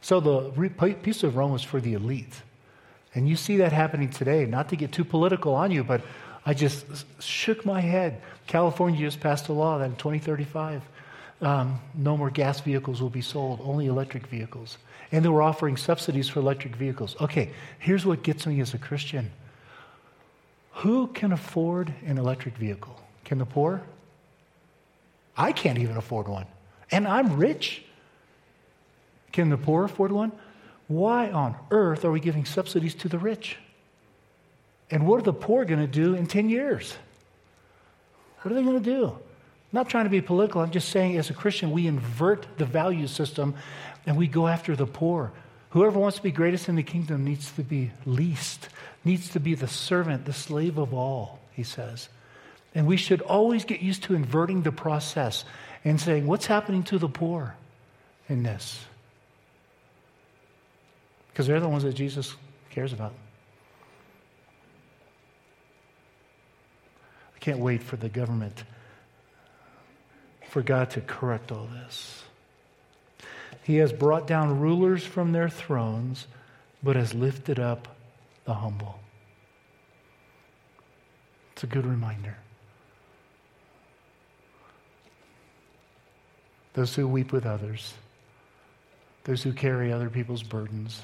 So 0.00 0.20
the 0.20 0.94
peace 1.02 1.22
of 1.22 1.36
Rome 1.36 1.52
was 1.52 1.62
for 1.62 1.80
the 1.80 1.94
elite. 1.94 2.42
And 3.14 3.28
you 3.28 3.34
see 3.34 3.56
that 3.56 3.72
happening 3.72 4.10
today. 4.10 4.44
Not 4.44 4.68
to 4.68 4.76
get 4.76 4.92
too 4.92 5.04
political 5.04 5.54
on 5.54 5.70
you, 5.70 5.82
but 5.82 6.02
I 6.44 6.54
just 6.54 6.84
shook 7.20 7.64
my 7.64 7.80
head. 7.80 8.20
California 8.46 9.00
just 9.00 9.20
passed 9.20 9.48
a 9.48 9.52
law 9.52 9.78
that 9.78 9.86
in 9.86 9.96
2035, 9.96 10.82
um, 11.40 11.80
no 11.94 12.16
more 12.16 12.30
gas 12.30 12.60
vehicles 12.60 13.02
will 13.02 13.10
be 13.10 13.20
sold, 13.20 13.60
only 13.62 13.86
electric 13.86 14.26
vehicles. 14.26 14.78
And 15.12 15.24
they 15.24 15.28
were 15.28 15.42
offering 15.42 15.76
subsidies 15.76 16.28
for 16.28 16.40
electric 16.40 16.76
vehicles. 16.76 17.16
Okay, 17.20 17.50
here's 17.78 18.04
what 18.04 18.22
gets 18.22 18.46
me 18.46 18.60
as 18.60 18.74
a 18.74 18.78
Christian 18.78 19.30
who 20.72 21.06
can 21.08 21.32
afford 21.32 21.94
an 22.04 22.18
electric 22.18 22.56
vehicle? 22.56 23.00
Can 23.24 23.38
the 23.38 23.46
poor? 23.46 23.82
I 25.36 25.52
can't 25.52 25.78
even 25.78 25.96
afford 25.96 26.28
one. 26.28 26.46
And 26.90 27.08
I'm 27.08 27.36
rich. 27.36 27.82
Can 29.32 29.48
the 29.48 29.56
poor 29.56 29.84
afford 29.84 30.12
one? 30.12 30.32
Why 30.88 31.30
on 31.30 31.56
earth 31.70 32.04
are 32.04 32.10
we 32.10 32.20
giving 32.20 32.44
subsidies 32.44 32.94
to 32.96 33.08
the 33.08 33.18
rich? 33.18 33.56
And 34.90 35.06
what 35.06 35.18
are 35.20 35.24
the 35.24 35.32
poor 35.32 35.64
going 35.64 35.80
to 35.80 35.86
do 35.86 36.14
in 36.14 36.26
10 36.26 36.48
years? 36.48 36.94
What 38.42 38.52
are 38.52 38.54
they 38.54 38.62
going 38.62 38.82
to 38.82 38.90
do? 38.90 39.18
Not 39.76 39.90
trying 39.90 40.04
to 40.04 40.10
be 40.10 40.22
political. 40.22 40.62
I'm 40.62 40.70
just 40.70 40.88
saying, 40.88 41.18
as 41.18 41.28
a 41.28 41.34
Christian, 41.34 41.70
we 41.70 41.86
invert 41.86 42.46
the 42.56 42.64
value 42.64 43.06
system 43.06 43.54
and 44.06 44.16
we 44.16 44.26
go 44.26 44.48
after 44.48 44.74
the 44.74 44.86
poor. 44.86 45.32
Whoever 45.68 45.98
wants 45.98 46.16
to 46.16 46.22
be 46.22 46.30
greatest 46.30 46.70
in 46.70 46.76
the 46.76 46.82
kingdom 46.82 47.26
needs 47.26 47.52
to 47.52 47.62
be 47.62 47.90
least, 48.06 48.70
needs 49.04 49.28
to 49.32 49.38
be 49.38 49.54
the 49.54 49.68
servant, 49.68 50.24
the 50.24 50.32
slave 50.32 50.78
of 50.78 50.94
all, 50.94 51.40
he 51.52 51.62
says. 51.62 52.08
And 52.74 52.86
we 52.86 52.96
should 52.96 53.20
always 53.20 53.66
get 53.66 53.82
used 53.82 54.04
to 54.04 54.14
inverting 54.14 54.62
the 54.62 54.72
process 54.72 55.44
and 55.84 56.00
saying, 56.00 56.26
what's 56.26 56.46
happening 56.46 56.82
to 56.84 56.98
the 56.98 57.10
poor 57.10 57.54
in 58.30 58.44
this? 58.44 58.82
Because 61.28 61.46
they're 61.46 61.60
the 61.60 61.68
ones 61.68 61.82
that 61.82 61.92
Jesus 61.92 62.34
cares 62.70 62.94
about. 62.94 63.12
I 67.34 67.38
can't 67.40 67.58
wait 67.58 67.82
for 67.82 67.96
the 67.96 68.08
government, 68.08 68.64
for 70.48 70.62
God 70.62 70.90
to 70.90 71.00
correct 71.00 71.52
all 71.52 71.68
this. 71.84 72.22
He 73.62 73.76
has 73.76 73.92
brought 73.92 74.26
down 74.26 74.60
rulers 74.60 75.04
from 75.04 75.32
their 75.32 75.48
thrones, 75.48 76.26
but 76.82 76.96
has 76.96 77.14
lifted 77.14 77.58
up 77.58 77.88
the 78.44 78.54
humble. 78.54 79.00
It's 81.52 81.64
a 81.64 81.66
good 81.66 81.86
reminder. 81.86 82.36
Those 86.74 86.94
who 86.94 87.08
weep 87.08 87.32
with 87.32 87.46
others, 87.46 87.94
those 89.24 89.42
who 89.42 89.52
carry 89.52 89.92
other 89.92 90.10
people's 90.10 90.42
burdens, 90.42 91.02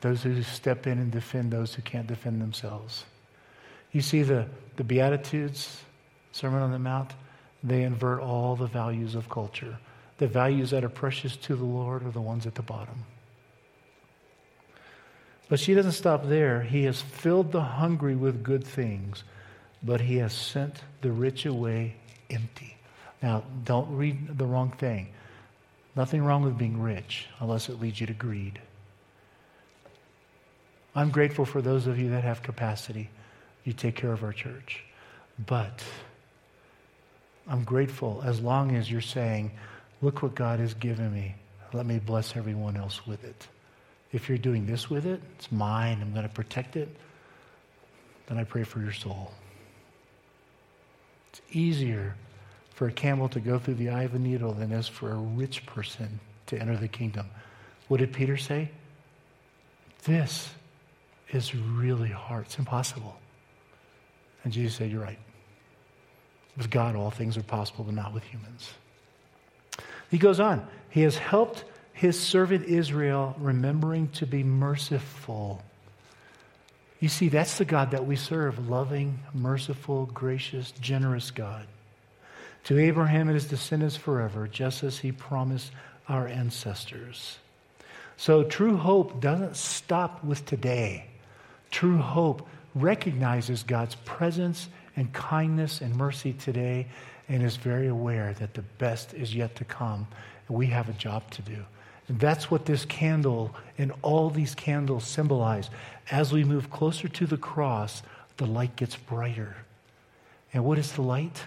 those 0.00 0.22
who 0.22 0.42
step 0.42 0.86
in 0.86 0.98
and 0.98 1.12
defend 1.12 1.52
those 1.52 1.74
who 1.74 1.82
can't 1.82 2.06
defend 2.06 2.42
themselves. 2.42 3.04
You 3.92 4.00
see 4.00 4.22
the, 4.22 4.46
the 4.76 4.84
Beatitudes, 4.84 5.82
Sermon 6.32 6.62
on 6.62 6.72
the 6.72 6.78
Mount, 6.78 7.12
they 7.62 7.82
invert 7.82 8.20
all 8.20 8.56
the 8.56 8.66
values 8.66 9.14
of 9.14 9.28
culture. 9.28 9.78
The 10.18 10.26
values 10.26 10.70
that 10.70 10.84
are 10.84 10.88
precious 10.88 11.36
to 11.36 11.56
the 11.56 11.64
Lord 11.64 12.04
are 12.04 12.10
the 12.10 12.20
ones 12.20 12.46
at 12.46 12.54
the 12.54 12.62
bottom. 12.62 13.04
But 15.48 15.60
she 15.60 15.74
doesn't 15.74 15.92
stop 15.92 16.26
there. 16.26 16.62
He 16.62 16.84
has 16.84 17.00
filled 17.00 17.52
the 17.52 17.60
hungry 17.60 18.16
with 18.16 18.42
good 18.42 18.64
things, 18.64 19.24
but 19.82 20.00
he 20.00 20.16
has 20.16 20.32
sent 20.32 20.82
the 21.02 21.12
rich 21.12 21.44
away 21.44 21.96
empty. 22.30 22.76
Now, 23.22 23.44
don't 23.64 23.94
read 23.96 24.38
the 24.38 24.46
wrong 24.46 24.70
thing. 24.70 25.08
Nothing 25.94 26.24
wrong 26.24 26.42
with 26.42 26.56
being 26.56 26.80
rich 26.80 27.26
unless 27.38 27.68
it 27.68 27.80
leads 27.80 28.00
you 28.00 28.06
to 28.06 28.14
greed. 28.14 28.60
I'm 30.94 31.10
grateful 31.10 31.44
for 31.44 31.62
those 31.62 31.86
of 31.86 31.98
you 31.98 32.10
that 32.10 32.24
have 32.24 32.42
capacity. 32.42 33.10
You 33.64 33.72
take 33.72 33.94
care 33.94 34.12
of 34.12 34.24
our 34.24 34.32
church. 34.32 34.84
But 35.46 35.82
I'm 37.48 37.64
grateful 37.64 38.22
as 38.24 38.40
long 38.40 38.76
as 38.76 38.90
you're 38.90 39.00
saying, 39.00 39.50
look 40.00 40.22
what 40.22 40.34
God 40.34 40.60
has 40.60 40.74
given 40.74 41.12
me. 41.12 41.34
Let 41.72 41.86
me 41.86 41.98
bless 41.98 42.36
everyone 42.36 42.76
else 42.76 43.06
with 43.06 43.24
it. 43.24 43.48
If 44.12 44.28
you're 44.28 44.38
doing 44.38 44.66
this 44.66 44.90
with 44.90 45.06
it, 45.06 45.20
it's 45.36 45.50
mine, 45.50 45.98
I'm 46.00 46.12
going 46.12 46.28
to 46.28 46.32
protect 46.32 46.76
it, 46.76 46.88
then 48.26 48.38
I 48.38 48.44
pray 48.44 48.62
for 48.62 48.80
your 48.80 48.92
soul. 48.92 49.32
It's 51.30 51.40
easier 51.50 52.14
for 52.74 52.88
a 52.88 52.92
camel 52.92 53.28
to 53.30 53.40
go 53.40 53.58
through 53.58 53.74
the 53.74 53.88
eye 53.88 54.02
of 54.02 54.14
a 54.14 54.18
needle 54.18 54.52
than 54.52 54.70
it 54.70 54.78
is 54.78 54.88
for 54.88 55.10
a 55.10 55.16
rich 55.16 55.64
person 55.66 56.20
to 56.46 56.58
enter 56.58 56.76
the 56.76 56.88
kingdom. 56.88 57.26
What 57.88 58.00
did 58.00 58.12
Peter 58.12 58.36
say? 58.36 58.70
This 60.04 60.50
is 61.30 61.54
really 61.54 62.10
hard. 62.10 62.44
It's 62.46 62.58
impossible. 62.58 63.18
And 64.44 64.52
Jesus 64.52 64.76
said, 64.76 64.90
You're 64.90 65.02
right. 65.02 65.18
With 66.56 66.70
God, 66.70 66.96
all 66.96 67.10
things 67.10 67.36
are 67.36 67.42
possible, 67.42 67.84
but 67.84 67.94
not 67.94 68.12
with 68.12 68.24
humans. 68.24 68.72
He 70.10 70.18
goes 70.18 70.40
on. 70.40 70.66
He 70.90 71.02
has 71.02 71.16
helped 71.16 71.64
his 71.92 72.18
servant 72.20 72.66
Israel, 72.66 73.34
remembering 73.38 74.08
to 74.08 74.26
be 74.26 74.42
merciful. 74.42 75.62
You 77.00 77.08
see, 77.08 77.28
that's 77.28 77.58
the 77.58 77.64
God 77.64 77.92
that 77.92 78.06
we 78.06 78.16
serve 78.16 78.68
loving, 78.68 79.20
merciful, 79.34 80.06
gracious, 80.06 80.72
generous 80.80 81.30
God. 81.30 81.66
To 82.64 82.78
Abraham 82.78 83.28
and 83.28 83.34
his 83.34 83.46
descendants 83.46 83.96
forever, 83.96 84.46
just 84.46 84.84
as 84.84 84.98
he 84.98 85.10
promised 85.12 85.72
our 86.08 86.28
ancestors. 86.28 87.38
So 88.16 88.44
true 88.44 88.76
hope 88.76 89.20
doesn't 89.20 89.56
stop 89.56 90.22
with 90.22 90.44
today. 90.46 91.06
True 91.70 91.98
hope 91.98 92.46
recognizes 92.74 93.62
God's 93.62 93.96
presence 94.04 94.68
and 94.96 95.12
kindness 95.12 95.80
and 95.80 95.96
mercy 95.96 96.32
today 96.32 96.86
and 97.28 97.42
is 97.42 97.56
very 97.56 97.88
aware 97.88 98.34
that 98.34 98.54
the 98.54 98.62
best 98.62 99.14
is 99.14 99.34
yet 99.34 99.56
to 99.56 99.64
come. 99.64 100.06
We 100.48 100.66
have 100.66 100.88
a 100.88 100.94
job 100.94 101.30
to 101.32 101.42
do. 101.42 101.64
And 102.08 102.18
that's 102.18 102.50
what 102.50 102.66
this 102.66 102.84
candle 102.84 103.54
and 103.78 103.92
all 104.02 104.28
these 104.28 104.54
candles 104.54 105.04
symbolize. 105.06 105.70
As 106.10 106.32
we 106.32 106.44
move 106.44 106.70
closer 106.70 107.08
to 107.08 107.26
the 107.26 107.36
cross, 107.36 108.02
the 108.36 108.46
light 108.46 108.76
gets 108.76 108.96
brighter. 108.96 109.56
And 110.52 110.64
what 110.64 110.78
is 110.78 110.92
the 110.92 111.02
light? 111.02 111.44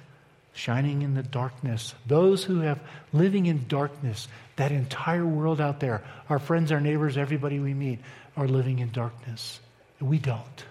Shining 0.53 1.01
in 1.01 1.13
the 1.13 1.23
darkness. 1.23 1.93
Those 2.07 2.43
who 2.43 2.61
have 2.61 2.79
living 3.11 3.45
in 3.45 3.67
darkness, 3.67 4.27
that 4.55 4.71
entire 4.71 5.25
world 5.25 5.59
out 5.59 5.81
there, 5.81 6.03
our 6.29 6.39
friends, 6.39 6.71
our 6.71 6.79
neighbors, 6.79 7.17
everybody 7.17 7.59
we 7.59 7.73
meet, 7.73 7.99
are 8.37 8.47
living 8.47 8.79
in 8.79 8.91
darkness. 8.91 9.59
We 9.99 10.17
don't. 10.17 10.65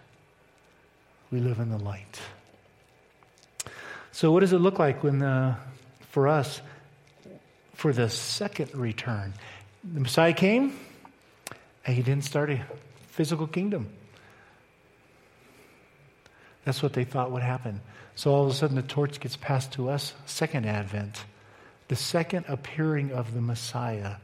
We 1.30 1.40
live 1.40 1.58
in 1.60 1.68
the 1.68 1.78
light. 1.78 2.18
So, 4.14 4.31
what 4.31 4.40
does 4.40 4.53
it 4.53 4.59
look 4.59 4.79
like 4.79 5.03
when, 5.03 5.22
uh, 5.22 5.57
for 6.11 6.29
us, 6.29 6.61
for 7.72 7.92
the 7.92 8.09
second 8.09 8.72
return? 8.72 9.35
The 9.83 9.98
Messiah 9.98 10.33
came, 10.33 10.79
and 11.85 11.96
he 11.96 12.03
didn't 12.05 12.22
start 12.22 12.48
a 12.48 12.62
physical 13.09 13.48
kingdom. 13.48 13.88
That's 16.64 16.81
what 16.81 16.92
they 16.92 17.03
thought 17.03 17.33
would 17.33 17.42
happen. 17.42 17.81
So 18.14 18.33
all 18.33 18.44
of 18.44 18.50
a 18.50 18.55
sudden, 18.55 18.77
the 18.77 18.83
torch 18.83 19.18
gets 19.18 19.35
passed 19.35 19.72
to 19.72 19.90
us. 19.90 20.14
Second 20.27 20.64
Advent, 20.64 21.24
the 21.88 21.96
second 21.96 22.44
appearing 22.46 23.11
of 23.11 23.35
the 23.35 23.40
Messiah. 23.40 24.14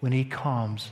When 0.00 0.12
he 0.12 0.26
comes, 0.26 0.90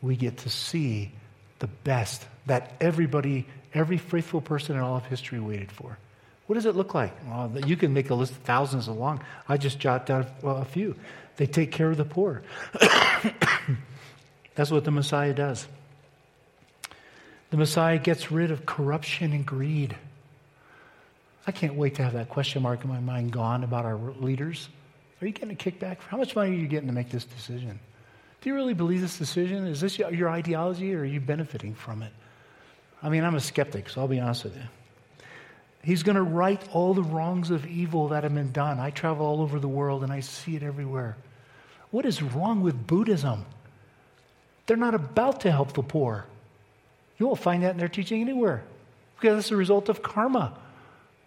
we 0.00 0.16
get 0.16 0.38
to 0.38 0.48
see 0.48 1.12
the 1.58 1.66
best 1.66 2.24
that 2.46 2.72
everybody, 2.80 3.46
every 3.74 3.98
faithful 3.98 4.40
person 4.40 4.76
in 4.76 4.82
all 4.82 4.96
of 4.96 5.04
history 5.04 5.40
waited 5.40 5.70
for. 5.70 5.98
What 6.46 6.56
does 6.56 6.66
it 6.66 6.74
look 6.74 6.94
like? 6.94 7.12
Well, 7.26 7.50
you 7.66 7.76
can 7.76 7.94
make 7.94 8.10
a 8.10 8.14
list 8.14 8.32
of 8.32 8.38
thousands 8.38 8.88
along. 8.88 9.22
I 9.48 9.56
just 9.56 9.78
jot 9.78 10.06
down 10.06 10.26
a 10.42 10.64
few. 10.64 10.96
They 11.36 11.46
take 11.46 11.70
care 11.72 11.90
of 11.90 11.96
the 11.96 12.04
poor. 12.04 12.42
That's 14.54 14.70
what 14.70 14.84
the 14.84 14.90
Messiah 14.90 15.32
does. 15.32 15.66
The 17.50 17.56
Messiah 17.56 17.98
gets 17.98 18.30
rid 18.30 18.50
of 18.50 18.66
corruption 18.66 19.32
and 19.32 19.46
greed. 19.46 19.96
I 21.46 21.52
can't 21.52 21.74
wait 21.74 21.96
to 21.96 22.02
have 22.02 22.14
that 22.14 22.28
question 22.28 22.62
mark 22.62 22.84
in 22.84 22.90
my 22.90 23.00
mind 23.00 23.32
gone 23.32 23.64
about 23.64 23.84
our 23.84 23.96
leaders. 24.20 24.68
Are 25.20 25.26
you 25.26 25.32
getting 25.32 25.52
a 25.52 25.56
kickback? 25.56 25.98
How 26.08 26.16
much 26.16 26.34
money 26.34 26.50
are 26.50 26.58
you 26.58 26.66
getting 26.66 26.88
to 26.88 26.94
make 26.94 27.10
this 27.10 27.24
decision? 27.24 27.78
Do 28.40 28.50
you 28.50 28.54
really 28.54 28.74
believe 28.74 29.00
this 29.00 29.18
decision? 29.18 29.66
Is 29.66 29.80
this 29.80 29.98
your 29.98 30.28
ideology 30.28 30.94
or 30.94 31.00
are 31.00 31.04
you 31.04 31.20
benefiting 31.20 31.74
from 31.74 32.02
it? 32.02 32.12
I 33.02 33.08
mean, 33.08 33.24
I'm 33.24 33.34
a 33.34 33.40
skeptic, 33.40 33.88
so 33.88 34.00
I'll 34.00 34.08
be 34.08 34.20
honest 34.20 34.44
with 34.44 34.56
you. 34.56 34.62
He's 35.82 36.02
going 36.04 36.16
to 36.16 36.22
right 36.22 36.62
all 36.72 36.94
the 36.94 37.02
wrongs 37.02 37.50
of 37.50 37.66
evil 37.66 38.08
that 38.08 38.22
have 38.22 38.34
been 38.34 38.52
done. 38.52 38.78
I 38.78 38.90
travel 38.90 39.26
all 39.26 39.40
over 39.40 39.58
the 39.58 39.68
world 39.68 40.04
and 40.04 40.12
I 40.12 40.20
see 40.20 40.54
it 40.54 40.62
everywhere. 40.62 41.16
What 41.90 42.06
is 42.06 42.22
wrong 42.22 42.62
with 42.62 42.86
Buddhism? 42.86 43.44
They're 44.66 44.76
not 44.76 44.94
about 44.94 45.40
to 45.40 45.50
help 45.50 45.72
the 45.72 45.82
poor. 45.82 46.24
You 47.18 47.26
won't 47.26 47.40
find 47.40 47.64
that 47.64 47.72
in 47.72 47.78
their 47.78 47.88
teaching 47.88 48.20
anywhere 48.20 48.62
because 49.16 49.38
it's 49.38 49.50
a 49.50 49.56
result 49.56 49.88
of 49.88 50.02
karma. 50.02 50.56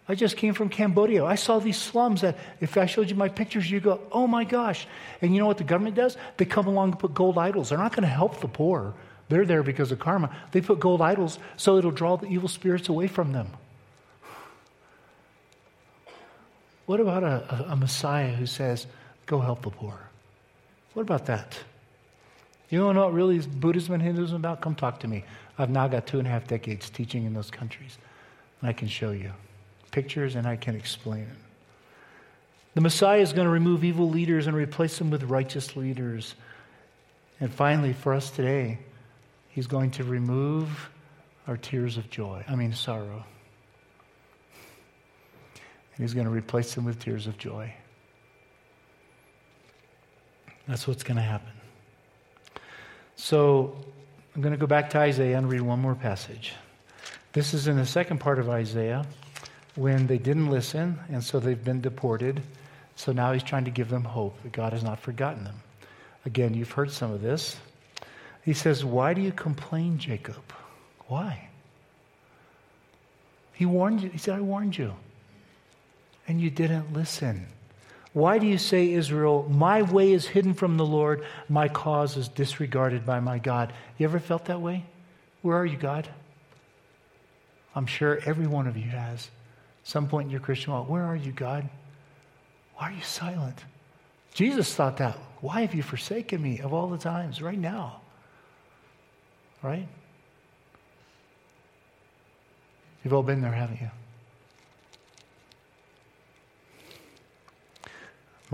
I 0.08 0.16
just 0.16 0.38
came 0.38 0.54
from 0.54 0.70
Cambodia. 0.70 1.26
I 1.26 1.36
saw 1.36 1.60
these 1.60 1.78
slums 1.78 2.22
that 2.22 2.38
if 2.62 2.78
I 2.78 2.86
showed 2.86 3.10
you 3.10 3.16
my 3.16 3.30
pictures, 3.30 3.70
you 3.70 3.80
go, 3.80 4.00
oh 4.12 4.28
my 4.28 4.44
gosh. 4.44 4.88
And 5.22 5.34
you 5.34 5.42
know 5.42 5.48
what 5.48 5.58
the 5.58 5.64
government 5.64 5.96
does? 5.96 6.16
They 6.38 6.46
come 6.46 6.68
along 6.68 6.92
and 6.92 7.00
put 7.00 7.14
gold 7.14 7.38
idols. 7.38 7.70
They're 7.70 7.78
not 7.78 7.92
going 7.92 8.04
to 8.04 8.08
help 8.08 8.40
the 8.40 8.48
poor. 8.48 8.94
They're 9.30 9.46
there 9.46 9.64
because 9.64 9.92
of 9.92 10.00
karma. 10.00 10.36
They 10.52 10.62
put 10.62 10.80
gold 10.80 11.02
idols 11.02 11.40
so 11.58 11.78
it'll 11.78 11.92
draw 11.92 12.18
the 12.18 12.28
evil 12.28 12.48
spirits 12.48 12.88
away 12.88 13.08
from 13.08 13.32
them. 13.32 13.50
What 16.86 17.00
about 17.00 17.24
a, 17.24 17.66
a, 17.70 17.76
Messiah 17.76 18.32
who 18.34 18.46
says, 18.46 18.86
go 19.26 19.40
help 19.40 19.64
the 19.64 19.72
poor? 19.72 20.00
What 20.94 21.02
about 21.02 21.26
that? 21.26 21.58
You 22.70 22.80
know 22.80 22.88
what 22.94 23.14
really 23.14 23.38
is 23.38 23.48
Buddhism 23.48 23.96
and 23.96 24.04
Hinduism 24.04 24.38
about? 24.38 24.62
Come 24.62 24.76
talk 24.76 25.00
to 25.02 25.08
me. 25.08 25.24
I've 25.58 25.70
now 25.70 25.88
got 25.88 26.08
two 26.08 26.20
and 26.20 26.28
a 26.28 26.32
half 26.32 26.48
decades 26.48 26.90
teaching 26.90 27.26
in 27.26 27.34
those 27.34 27.50
countries. 27.50 27.98
And 28.62 28.70
I 28.70 28.74
can 28.74 28.88
show 28.88 29.12
you 29.12 29.32
pictures 29.92 30.36
and 30.36 30.46
I 30.46 30.58
can 30.58 30.76
explain 30.76 31.24
it. 31.24 31.38
The 32.74 32.82
Messiah 32.82 33.22
is 33.22 33.32
going 33.32 33.46
to 33.46 33.52
remove 33.52 33.86
evil 33.86 34.10
leaders 34.10 34.48
and 34.48 34.56
replace 34.56 34.98
them 34.98 35.10
with 35.10 35.24
righteous 35.24 35.78
leaders. 35.78 36.36
And 37.40 37.52
finally, 37.52 37.94
for 37.94 38.14
us 38.14 38.30
today, 38.30 38.80
he's 39.50 39.68
going 39.68 39.92
to 39.92 40.04
remove 40.04 40.90
our 41.48 41.56
tears 41.56 41.96
of 41.96 42.10
joy, 42.10 42.44
I 42.48 42.56
mean, 42.56 42.74
sorrow. 42.74 43.24
And 45.96 46.04
he's 46.04 46.14
going 46.14 46.28
to 46.28 46.32
replace 46.32 46.74
them 46.76 46.86
with 46.86 47.00
tears 47.00 47.28
of 47.28 47.38
joy. 47.38 47.74
That's 50.68 50.88
what's 50.88 51.04
going 51.04 51.18
to 51.18 51.24
happen. 51.24 51.52
So 53.16 53.76
I'm 54.36 54.42
going 54.42 54.54
to 54.54 54.60
go 54.60 54.68
back 54.68 54.90
to 54.92 54.98
Isaiah 54.98 55.38
and 55.38 55.50
read 55.50 55.62
one 55.62 55.80
more 55.80 55.96
passage. 55.96 56.54
This 57.34 57.54
is 57.54 57.68
in 57.68 57.78
the 57.78 57.86
second 57.86 58.20
part 58.20 58.40
of 58.40 58.50
Isaiah 58.50 59.06
when 59.76 60.08
they 60.08 60.18
didn't 60.18 60.50
listen, 60.50 61.00
and 61.10 61.24
so 61.24 61.40
they've 61.40 61.64
been 61.64 61.82
deported. 61.82 62.42
So 62.96 63.12
now 63.12 63.34
he's 63.34 63.44
trying 63.44 63.66
to 63.66 63.72
give 63.72 63.90
them 63.90 64.04
hope 64.04 64.42
that 64.44 64.52
God 64.52 64.74
has 64.74 64.84
not 64.84 65.00
forgotten 65.00 65.44
them. 65.44 65.56
Again, 66.26 66.54
you've 66.54 66.72
heard 66.72 66.92
some 66.92 67.12
of 67.12 67.22
this. 67.22 67.58
He 68.44 68.54
says, 68.54 68.84
Why 68.84 69.14
do 69.14 69.22
you 69.22 69.32
complain, 69.32 69.98
Jacob? 69.98 70.44
Why? 71.08 71.50
He 73.54 73.66
warned 73.66 74.02
you. 74.02 74.10
He 74.10 74.18
said, 74.18 74.36
I 74.36 74.42
warned 74.42 74.78
you 74.78 74.94
and 76.28 76.42
you 76.42 76.50
didn't 76.50 76.94
listen. 76.94 77.48
Why 78.14 78.38
do 78.38 78.48
you 78.48 78.58
say, 78.58 78.94
Israel, 78.94 79.46
my 79.50 79.82
way 79.82 80.14
is 80.14 80.26
hidden 80.26 80.54
from 80.54 80.78
the 80.78 80.86
Lord, 80.86 81.26
my 81.50 81.68
cause 81.68 82.16
is 82.16 82.30
disregarded 82.30 83.06
by 83.06 83.20
my 83.20 83.40
God? 83.40 83.74
You 83.98 84.06
ever 84.06 84.20
felt 84.20 84.46
that 84.46 84.62
way? 84.62 84.86
Where 85.42 85.58
are 85.58 85.66
you, 85.66 85.78
God? 85.78 86.08
I'm 87.76 87.86
sure 87.86 88.20
every 88.26 88.48
one 88.48 88.68
of 88.68 88.78
you 88.78 88.90
has. 88.90 89.30
Some 89.84 90.08
point 90.08 90.28
in 90.28 90.32
your 90.32 90.40
Christian 90.40 90.72
walk, 90.72 90.90
where 90.90 91.04
are 91.04 91.16
you, 91.16 91.34
God? 91.34 91.68
Why 92.78 92.90
are 92.90 92.94
you 92.94 93.02
silent? 93.02 93.64
Jesus 94.34 94.74
thought 94.74 94.98
that. 94.98 95.18
Why 95.42 95.62
have 95.62 95.76
you 95.76 95.84
forsaken 95.84 96.42
me 96.42 96.60
of 96.60 96.74
all 96.74 96.88
the 96.88 96.98
times? 96.98 97.42
Right 97.42 97.60
now. 97.60 98.02
Right? 99.62 99.88
You've 103.04 103.14
all 103.14 103.24
been 103.24 103.42
there, 103.42 103.52
haven't 103.52 103.82
you? 103.82 103.90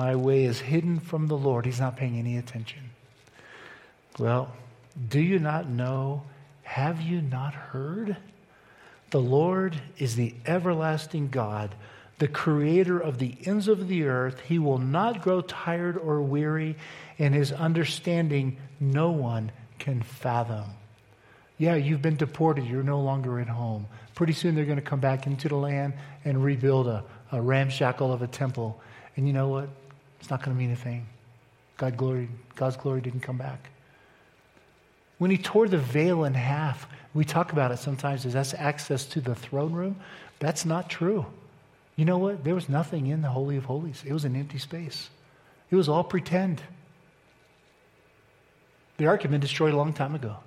My 0.02 0.16
way 0.16 0.46
is 0.46 0.60
hidden 0.60 1.00
from 1.00 1.28
the 1.28 1.38
Lord. 1.38 1.64
He's 1.64 1.80
not 1.80 1.96
paying 1.96 2.18
any 2.18 2.36
attention. 2.36 2.90
Well, 4.18 4.52
do 5.10 5.20
you 5.20 5.38
not 5.38 5.70
know? 5.70 6.24
Have 6.64 7.02
you 7.02 7.22
not 7.22 7.54
heard? 7.54 8.18
The 9.12 9.22
Lord 9.22 9.80
is 10.00 10.16
the 10.16 10.34
everlasting 10.48 11.28
God, 11.28 11.76
the 12.18 12.28
creator 12.28 12.98
of 12.98 13.20
the 13.20 13.38
ends 13.46 13.68
of 13.68 13.88
the 13.88 14.06
earth. 14.06 14.40
He 14.40 14.58
will 14.58 14.80
not 14.80 15.22
grow 15.22 15.42
tired 15.42 16.00
or 16.00 16.20
weary, 16.20 16.78
and 17.20 17.36
his 17.36 17.52
understanding 17.52 18.58
no 18.80 19.12
one 19.12 19.52
can 19.78 20.02
fathom. 20.02 20.66
Yeah, 21.60 21.76
you've 21.76 22.02
been 22.02 22.16
deported. 22.16 22.66
You're 22.66 22.82
no 22.82 23.02
longer 23.02 23.40
at 23.40 23.50
home. 23.50 23.86
Pretty 24.16 24.34
soon 24.34 24.56
they're 24.56 24.66
going 24.66 24.78
to 24.78 24.82
come 24.82 25.00
back 25.00 25.28
into 25.28 25.48
the 25.48 25.58
land 25.58 25.94
and 26.26 26.44
rebuild 26.44 26.88
a, 26.88 27.04
a 27.32 27.40
ramshackle 27.40 28.12
of 28.12 28.24
a 28.24 28.28
temple. 28.28 28.82
And 29.16 29.28
you 29.28 29.34
know 29.34 29.50
what? 29.50 29.70
It's 30.22 30.30
not 30.30 30.42
going 30.44 30.56
to 30.56 30.60
mean 30.60 30.72
a 30.72 30.78
thing. 30.78 31.08
God 31.76 31.98
glory, 31.98 32.30
God's 32.56 32.78
glory 32.78 33.02
didn't 33.02 33.20
come 33.22 33.38
back. 33.38 33.72
When 35.18 35.30
he 35.30 35.38
tore 35.38 35.68
the 35.68 35.78
veil 35.78 36.24
in 36.24 36.36
half, 36.36 36.88
we 37.14 37.26
talk 37.26 37.52
about 37.52 37.72
it 37.72 37.78
sometimes 37.78 38.26
as 38.26 38.34
that's 38.34 38.54
access 38.54 39.06
to 39.08 39.22
the 39.22 39.36
throne 39.36 39.74
room. 39.74 39.98
That's 40.40 40.66
not 40.66 40.90
true. 40.90 41.26
You 41.96 42.06
know 42.06 42.18
what? 42.18 42.44
There 42.44 42.56
was 42.56 42.70
nothing 42.70 43.08
in 43.08 43.22
the 43.22 43.30
Holy 43.30 43.58
of 43.58 43.66
Holies, 43.66 44.04
it 44.06 44.14
was 44.14 44.24
an 44.26 44.36
empty 44.36 44.58
space. 44.58 45.10
It 45.70 45.76
was 45.76 45.90
all 45.90 46.04
pretend. 46.04 46.62
The 48.98 49.08
ark 49.08 49.24
had 49.24 49.32
been 49.32 49.42
destroyed 49.42 49.74
a 49.74 49.78
long 49.78 49.94
time 49.94 50.16
ago. 50.16 50.38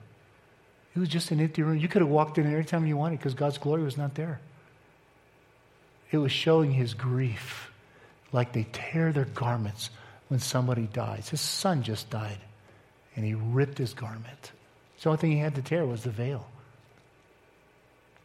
It 0.94 1.00
was 1.00 1.08
just 1.08 1.30
an 1.32 1.40
empty 1.40 1.62
room. 1.62 1.78
You 1.78 1.88
could 1.88 2.02
have 2.02 2.10
walked 2.10 2.38
in 2.38 2.46
every 2.46 2.64
time 2.64 2.86
you 2.86 2.96
wanted 2.96 3.18
because 3.18 3.34
God's 3.34 3.58
glory 3.58 3.82
was 3.82 3.96
not 3.96 4.14
there. 4.14 4.38
It 6.12 6.18
was 6.18 6.30
showing 6.30 6.72
his 6.72 6.94
grief, 6.94 7.72
like 8.34 8.52
they 8.52 8.66
tear 8.72 9.12
their 9.12 9.26
garments 9.26 9.90
when 10.28 10.40
somebody 10.40 10.88
dies. 10.92 11.28
His 11.28 11.40
son 11.40 11.84
just 11.84 12.10
died, 12.10 12.38
and 13.14 13.24
he 13.24 13.34
ripped 13.34 13.78
his 13.78 13.94
garment. 13.94 14.52
The 15.00 15.10
only 15.10 15.20
thing 15.20 15.32
he 15.32 15.38
had 15.38 15.54
to 15.54 15.62
tear 15.62 15.86
was 15.86 16.02
the 16.02 16.10
veil. 16.10 16.46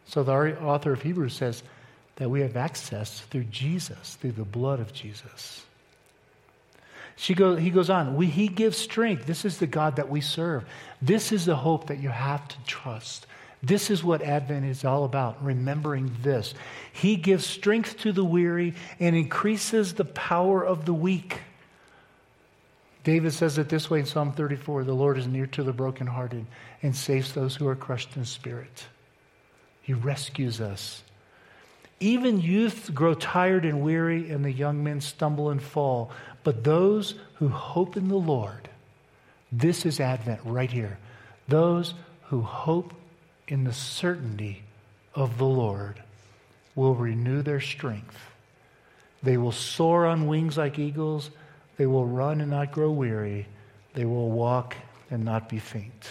So 0.08 0.24
the 0.24 0.60
author 0.62 0.94
of 0.94 1.04
Hebrews 1.04 1.34
says 1.34 1.62
that 2.16 2.30
we 2.30 2.42
have 2.42 2.58
access 2.58 3.20
through 3.20 3.44
Jesus, 3.46 4.16
through 4.16 4.32
the 4.32 4.44
blood 4.44 4.80
of 4.80 4.94
Jesus. 4.94 5.64
She 7.16 7.36
go, 7.36 7.56
he 7.56 7.70
goes 7.70 7.90
on, 7.90 8.16
we, 8.16 8.28
He 8.28 8.48
gives 8.48 8.78
strength. 8.78 9.26
This 9.26 9.44
is 9.46 9.58
the 9.58 9.68
God 9.68 9.98
that 9.98 10.10
we 10.10 10.22
serve. 10.22 10.64
This 11.02 11.32
is 11.32 11.46
the 11.46 11.56
hope 11.56 11.88
that 11.88 12.00
you 12.00 12.10
have 12.10 12.48
to 12.48 12.58
trust. 12.66 13.28
This 13.62 13.90
is 13.90 14.04
what 14.04 14.22
Advent 14.22 14.66
is 14.66 14.86
all 14.86 15.04
about, 15.04 15.44
remembering 15.44 16.16
this. 16.22 16.54
He 16.94 17.18
gives 17.18 17.46
strength 17.46 17.98
to 18.00 18.12
the 18.12 18.24
weary 18.24 18.74
and 19.00 19.16
increases 19.16 19.94
the 19.94 20.06
power 20.06 20.66
of 20.66 20.86
the 20.86 20.94
weak. 20.94 21.42
David 23.04 23.34
says 23.34 23.58
it 23.58 23.70
this 23.70 23.90
way 23.90 24.00
in 24.00 24.06
Psalm 24.06 24.32
34 24.32 24.84
The 24.84 24.94
Lord 24.94 25.18
is 25.18 25.28
near 25.28 25.48
to 25.48 25.64
the 25.64 25.74
brokenhearted 25.74 26.46
and 26.82 26.96
saves 26.96 27.34
those 27.34 27.56
who 27.56 27.68
are 27.68 27.76
crushed 27.76 28.16
in 28.16 28.24
spirit. 28.24 28.86
He 29.82 29.94
rescues 29.94 30.62
us. 30.62 31.04
Even 32.00 32.40
youth 32.40 32.94
grow 32.94 33.14
tired 33.14 33.66
and 33.66 33.82
weary, 33.82 34.30
and 34.32 34.46
the 34.46 34.52
young 34.52 34.84
men 34.84 35.02
stumble 35.02 35.50
and 35.50 35.62
fall. 35.62 36.12
But 36.44 36.64
those 36.64 37.16
who 37.36 37.50
hope 37.50 37.98
in 37.98 38.08
the 38.08 38.16
Lord, 38.16 38.70
this 39.52 39.86
is 39.86 40.00
Advent 40.00 40.40
right 40.46 40.72
here. 40.72 40.98
Those 41.50 41.94
who 42.28 42.42
hope 42.42 42.94
in 43.50 43.64
the 43.64 43.74
certainty 43.74 44.64
of 45.16 45.38
the 45.38 45.46
Lord 45.46 46.02
will 46.76 46.96
renew 46.96 47.42
their 47.42 47.60
strength. 47.60 48.18
They 49.22 49.38
will 49.38 49.52
soar 49.52 50.06
on 50.06 50.28
wings 50.28 50.58
like 50.58 50.80
eagles. 50.80 51.32
They 51.78 51.88
will 51.88 52.06
run 52.06 52.42
and 52.42 52.52
not 52.52 52.72
grow 52.72 52.92
weary. 52.92 53.48
They 53.94 54.06
will 54.06 54.30
walk 54.30 54.76
and 55.10 55.26
not 55.26 55.50
be 55.50 55.60
faint. 55.60 56.10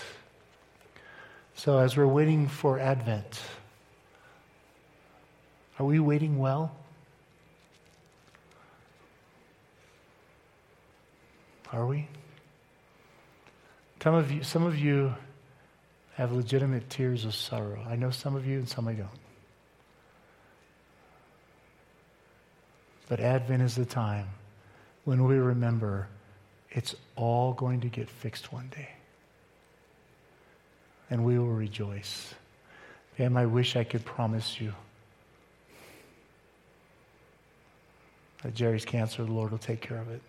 So, 1.54 1.78
as 1.78 1.96
we're 1.96 2.06
waiting 2.06 2.48
for 2.48 2.78
Advent, 2.78 3.40
are 5.78 5.86
we 5.86 6.00
waiting 6.00 6.38
well? 6.38 6.74
Are 11.72 11.86
we? 11.86 12.08
Some 14.02 14.14
of 14.14 14.30
you, 14.30 14.42
some 14.42 14.64
of 14.64 14.78
you 14.78 15.14
have 16.18 16.32
legitimate 16.32 16.90
tears 16.90 17.24
of 17.24 17.32
sorrow. 17.32 17.80
I 17.88 17.94
know 17.94 18.10
some 18.10 18.34
of 18.34 18.44
you 18.44 18.58
and 18.58 18.68
some 18.68 18.88
I 18.88 18.94
don't. 18.94 19.08
But 23.08 23.20
Advent 23.20 23.62
is 23.62 23.76
the 23.76 23.84
time 23.84 24.26
when 25.04 25.24
we 25.24 25.36
remember 25.36 26.08
it's 26.72 26.96
all 27.14 27.52
going 27.52 27.82
to 27.82 27.86
get 27.86 28.10
fixed 28.10 28.52
one 28.52 28.68
day. 28.74 28.88
And 31.08 31.24
we 31.24 31.38
will 31.38 31.46
rejoice. 31.46 32.34
And 33.16 33.38
I 33.38 33.46
wish 33.46 33.76
I 33.76 33.84
could 33.84 34.04
promise 34.04 34.60
you 34.60 34.74
that 38.42 38.56
Jerry's 38.56 38.84
cancer, 38.84 39.24
the 39.24 39.30
Lord 39.30 39.52
will 39.52 39.58
take 39.58 39.80
care 39.80 39.98
of 39.98 40.10
it. 40.10 40.20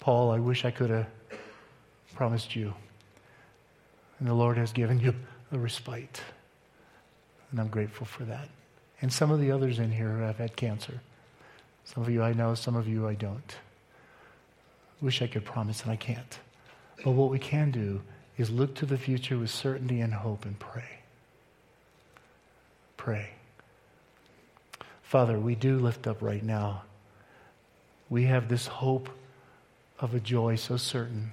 Paul, 0.00 0.30
I 0.30 0.38
wish 0.38 0.64
I 0.64 0.70
could 0.70 0.88
have 0.88 1.06
promised 2.14 2.56
you. 2.56 2.72
And 4.18 4.28
the 4.28 4.34
Lord 4.34 4.56
has 4.56 4.72
given 4.72 5.00
you 5.00 5.14
a 5.52 5.58
respite. 5.58 6.20
And 7.50 7.60
I'm 7.60 7.68
grateful 7.68 8.06
for 8.06 8.24
that. 8.24 8.48
And 9.00 9.12
some 9.12 9.30
of 9.30 9.40
the 9.40 9.52
others 9.52 9.78
in 9.78 9.92
here 9.92 10.18
have 10.18 10.38
had 10.38 10.56
cancer. 10.56 11.00
Some 11.84 12.02
of 12.02 12.10
you 12.10 12.22
I 12.22 12.32
know, 12.32 12.54
some 12.54 12.76
of 12.76 12.88
you 12.88 13.08
I 13.08 13.14
don't. 13.14 13.56
Wish 15.00 15.22
I 15.22 15.28
could 15.28 15.44
promise, 15.44 15.82
and 15.82 15.92
I 15.92 15.96
can't. 15.96 16.38
But 17.04 17.12
what 17.12 17.30
we 17.30 17.38
can 17.38 17.70
do 17.70 18.00
is 18.36 18.50
look 18.50 18.74
to 18.76 18.86
the 18.86 18.98
future 18.98 19.38
with 19.38 19.50
certainty 19.50 20.00
and 20.00 20.12
hope 20.12 20.44
and 20.44 20.58
pray. 20.58 21.00
Pray. 22.96 23.30
Father, 25.02 25.38
we 25.38 25.54
do 25.54 25.78
lift 25.78 26.06
up 26.06 26.20
right 26.20 26.42
now. 26.42 26.82
We 28.10 28.24
have 28.24 28.48
this 28.48 28.66
hope 28.66 29.08
of 29.98 30.14
a 30.14 30.20
joy 30.20 30.56
so 30.56 30.76
certain, 30.76 31.32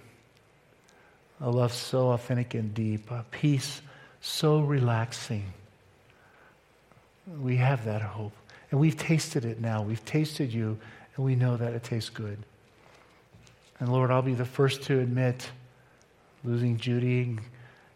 a 1.42 1.50
love 1.50 1.74
so 1.74 2.12
authentic 2.12 2.54
and 2.54 2.74
deep, 2.74 3.12
a 3.12 3.26
peace 3.32 3.82
so 4.22 4.60
relaxing. 4.62 5.54
We 7.42 7.58
have 7.58 7.86
that 7.86 8.02
hope. 8.02 8.34
And 8.72 8.80
we've 8.80 8.98
tasted 8.98 9.46
it 9.46 9.62
now. 9.62 9.84
We've 9.84 10.04
tasted 10.06 10.54
you, 10.54 10.78
and 11.16 11.26
we 11.26 11.36
know 11.36 11.58
that 11.58 11.74
it 11.74 11.84
tastes 11.84 12.10
good. 12.10 12.38
And 13.80 13.90
Lord, 13.90 14.12
I'll 14.12 14.22
be 14.22 14.34
the 14.34 14.46
first 14.46 14.84
to 14.84 15.00
admit, 15.00 15.50
losing 16.44 16.78
Judy, 16.78 17.38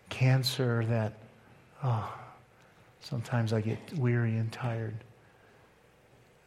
cancer, 0.10 0.86
that, 0.86 1.14
oh, 1.84 2.14
sometimes 3.02 3.54
I 3.54 3.62
get 3.62 3.80
weary 3.98 4.36
and 4.36 4.52
tired. 4.52 4.96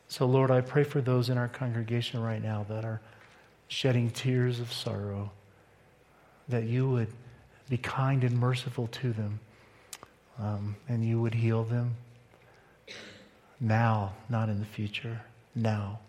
So, 0.09 0.27
Lord, 0.27 0.51
I 0.51 0.61
pray 0.61 0.85
for 0.85 1.01
those 1.01 1.31
in 1.31 1.39
our 1.39 1.49
congregation 1.49 2.23
right 2.23 2.43
now 2.43 2.67
that 2.69 2.85
are 2.85 3.01
shedding 3.69 4.11
tears 4.11 4.61
of 4.61 4.71
sorrow, 4.71 5.31
that 6.53 6.65
you 6.65 6.89
would 6.89 7.09
be 7.69 7.77
kind 7.77 8.25
and 8.25 8.39
merciful 8.39 8.87
to 8.87 9.13
them, 9.13 9.41
um, 10.39 10.77
and 10.89 11.05
you 11.05 11.21
would 11.21 11.35
heal 11.35 11.65
them 11.65 11.95
now, 13.61 14.13
not 14.29 14.49
in 14.49 14.59
the 14.59 14.67
future, 14.67 15.21
now. 15.55 16.01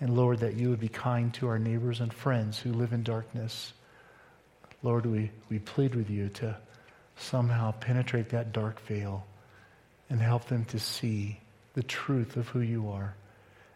And 0.00 0.16
Lord, 0.16 0.40
that 0.40 0.54
you 0.54 0.70
would 0.70 0.80
be 0.80 0.88
kind 0.88 1.34
to 1.34 1.48
our 1.48 1.58
neighbors 1.58 2.00
and 2.00 2.12
friends 2.12 2.58
who 2.58 2.72
live 2.72 2.92
in 2.92 3.02
darkness. 3.02 3.72
Lord, 4.82 5.06
we, 5.06 5.30
we 5.50 5.58
plead 5.58 5.94
with 5.94 6.08
you 6.08 6.28
to 6.28 6.56
somehow 7.16 7.72
penetrate 7.72 8.28
that 8.28 8.52
dark 8.52 8.80
veil 8.86 9.26
and 10.08 10.20
help 10.20 10.46
them 10.46 10.64
to 10.66 10.78
see 10.78 11.40
the 11.74 11.82
truth 11.82 12.36
of 12.36 12.48
who 12.48 12.60
you 12.60 12.88
are. 12.90 13.14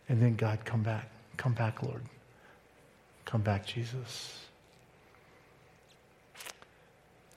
And 0.09 0.23
then, 0.23 0.37
God, 0.37 0.65
come 0.65 0.83
back. 0.83 1.11
Come 1.37 1.55
back, 1.55 1.83
Lord. 1.83 2.03
Come 3.25 3.43
back, 3.43 3.67
Jesus. 3.67 4.39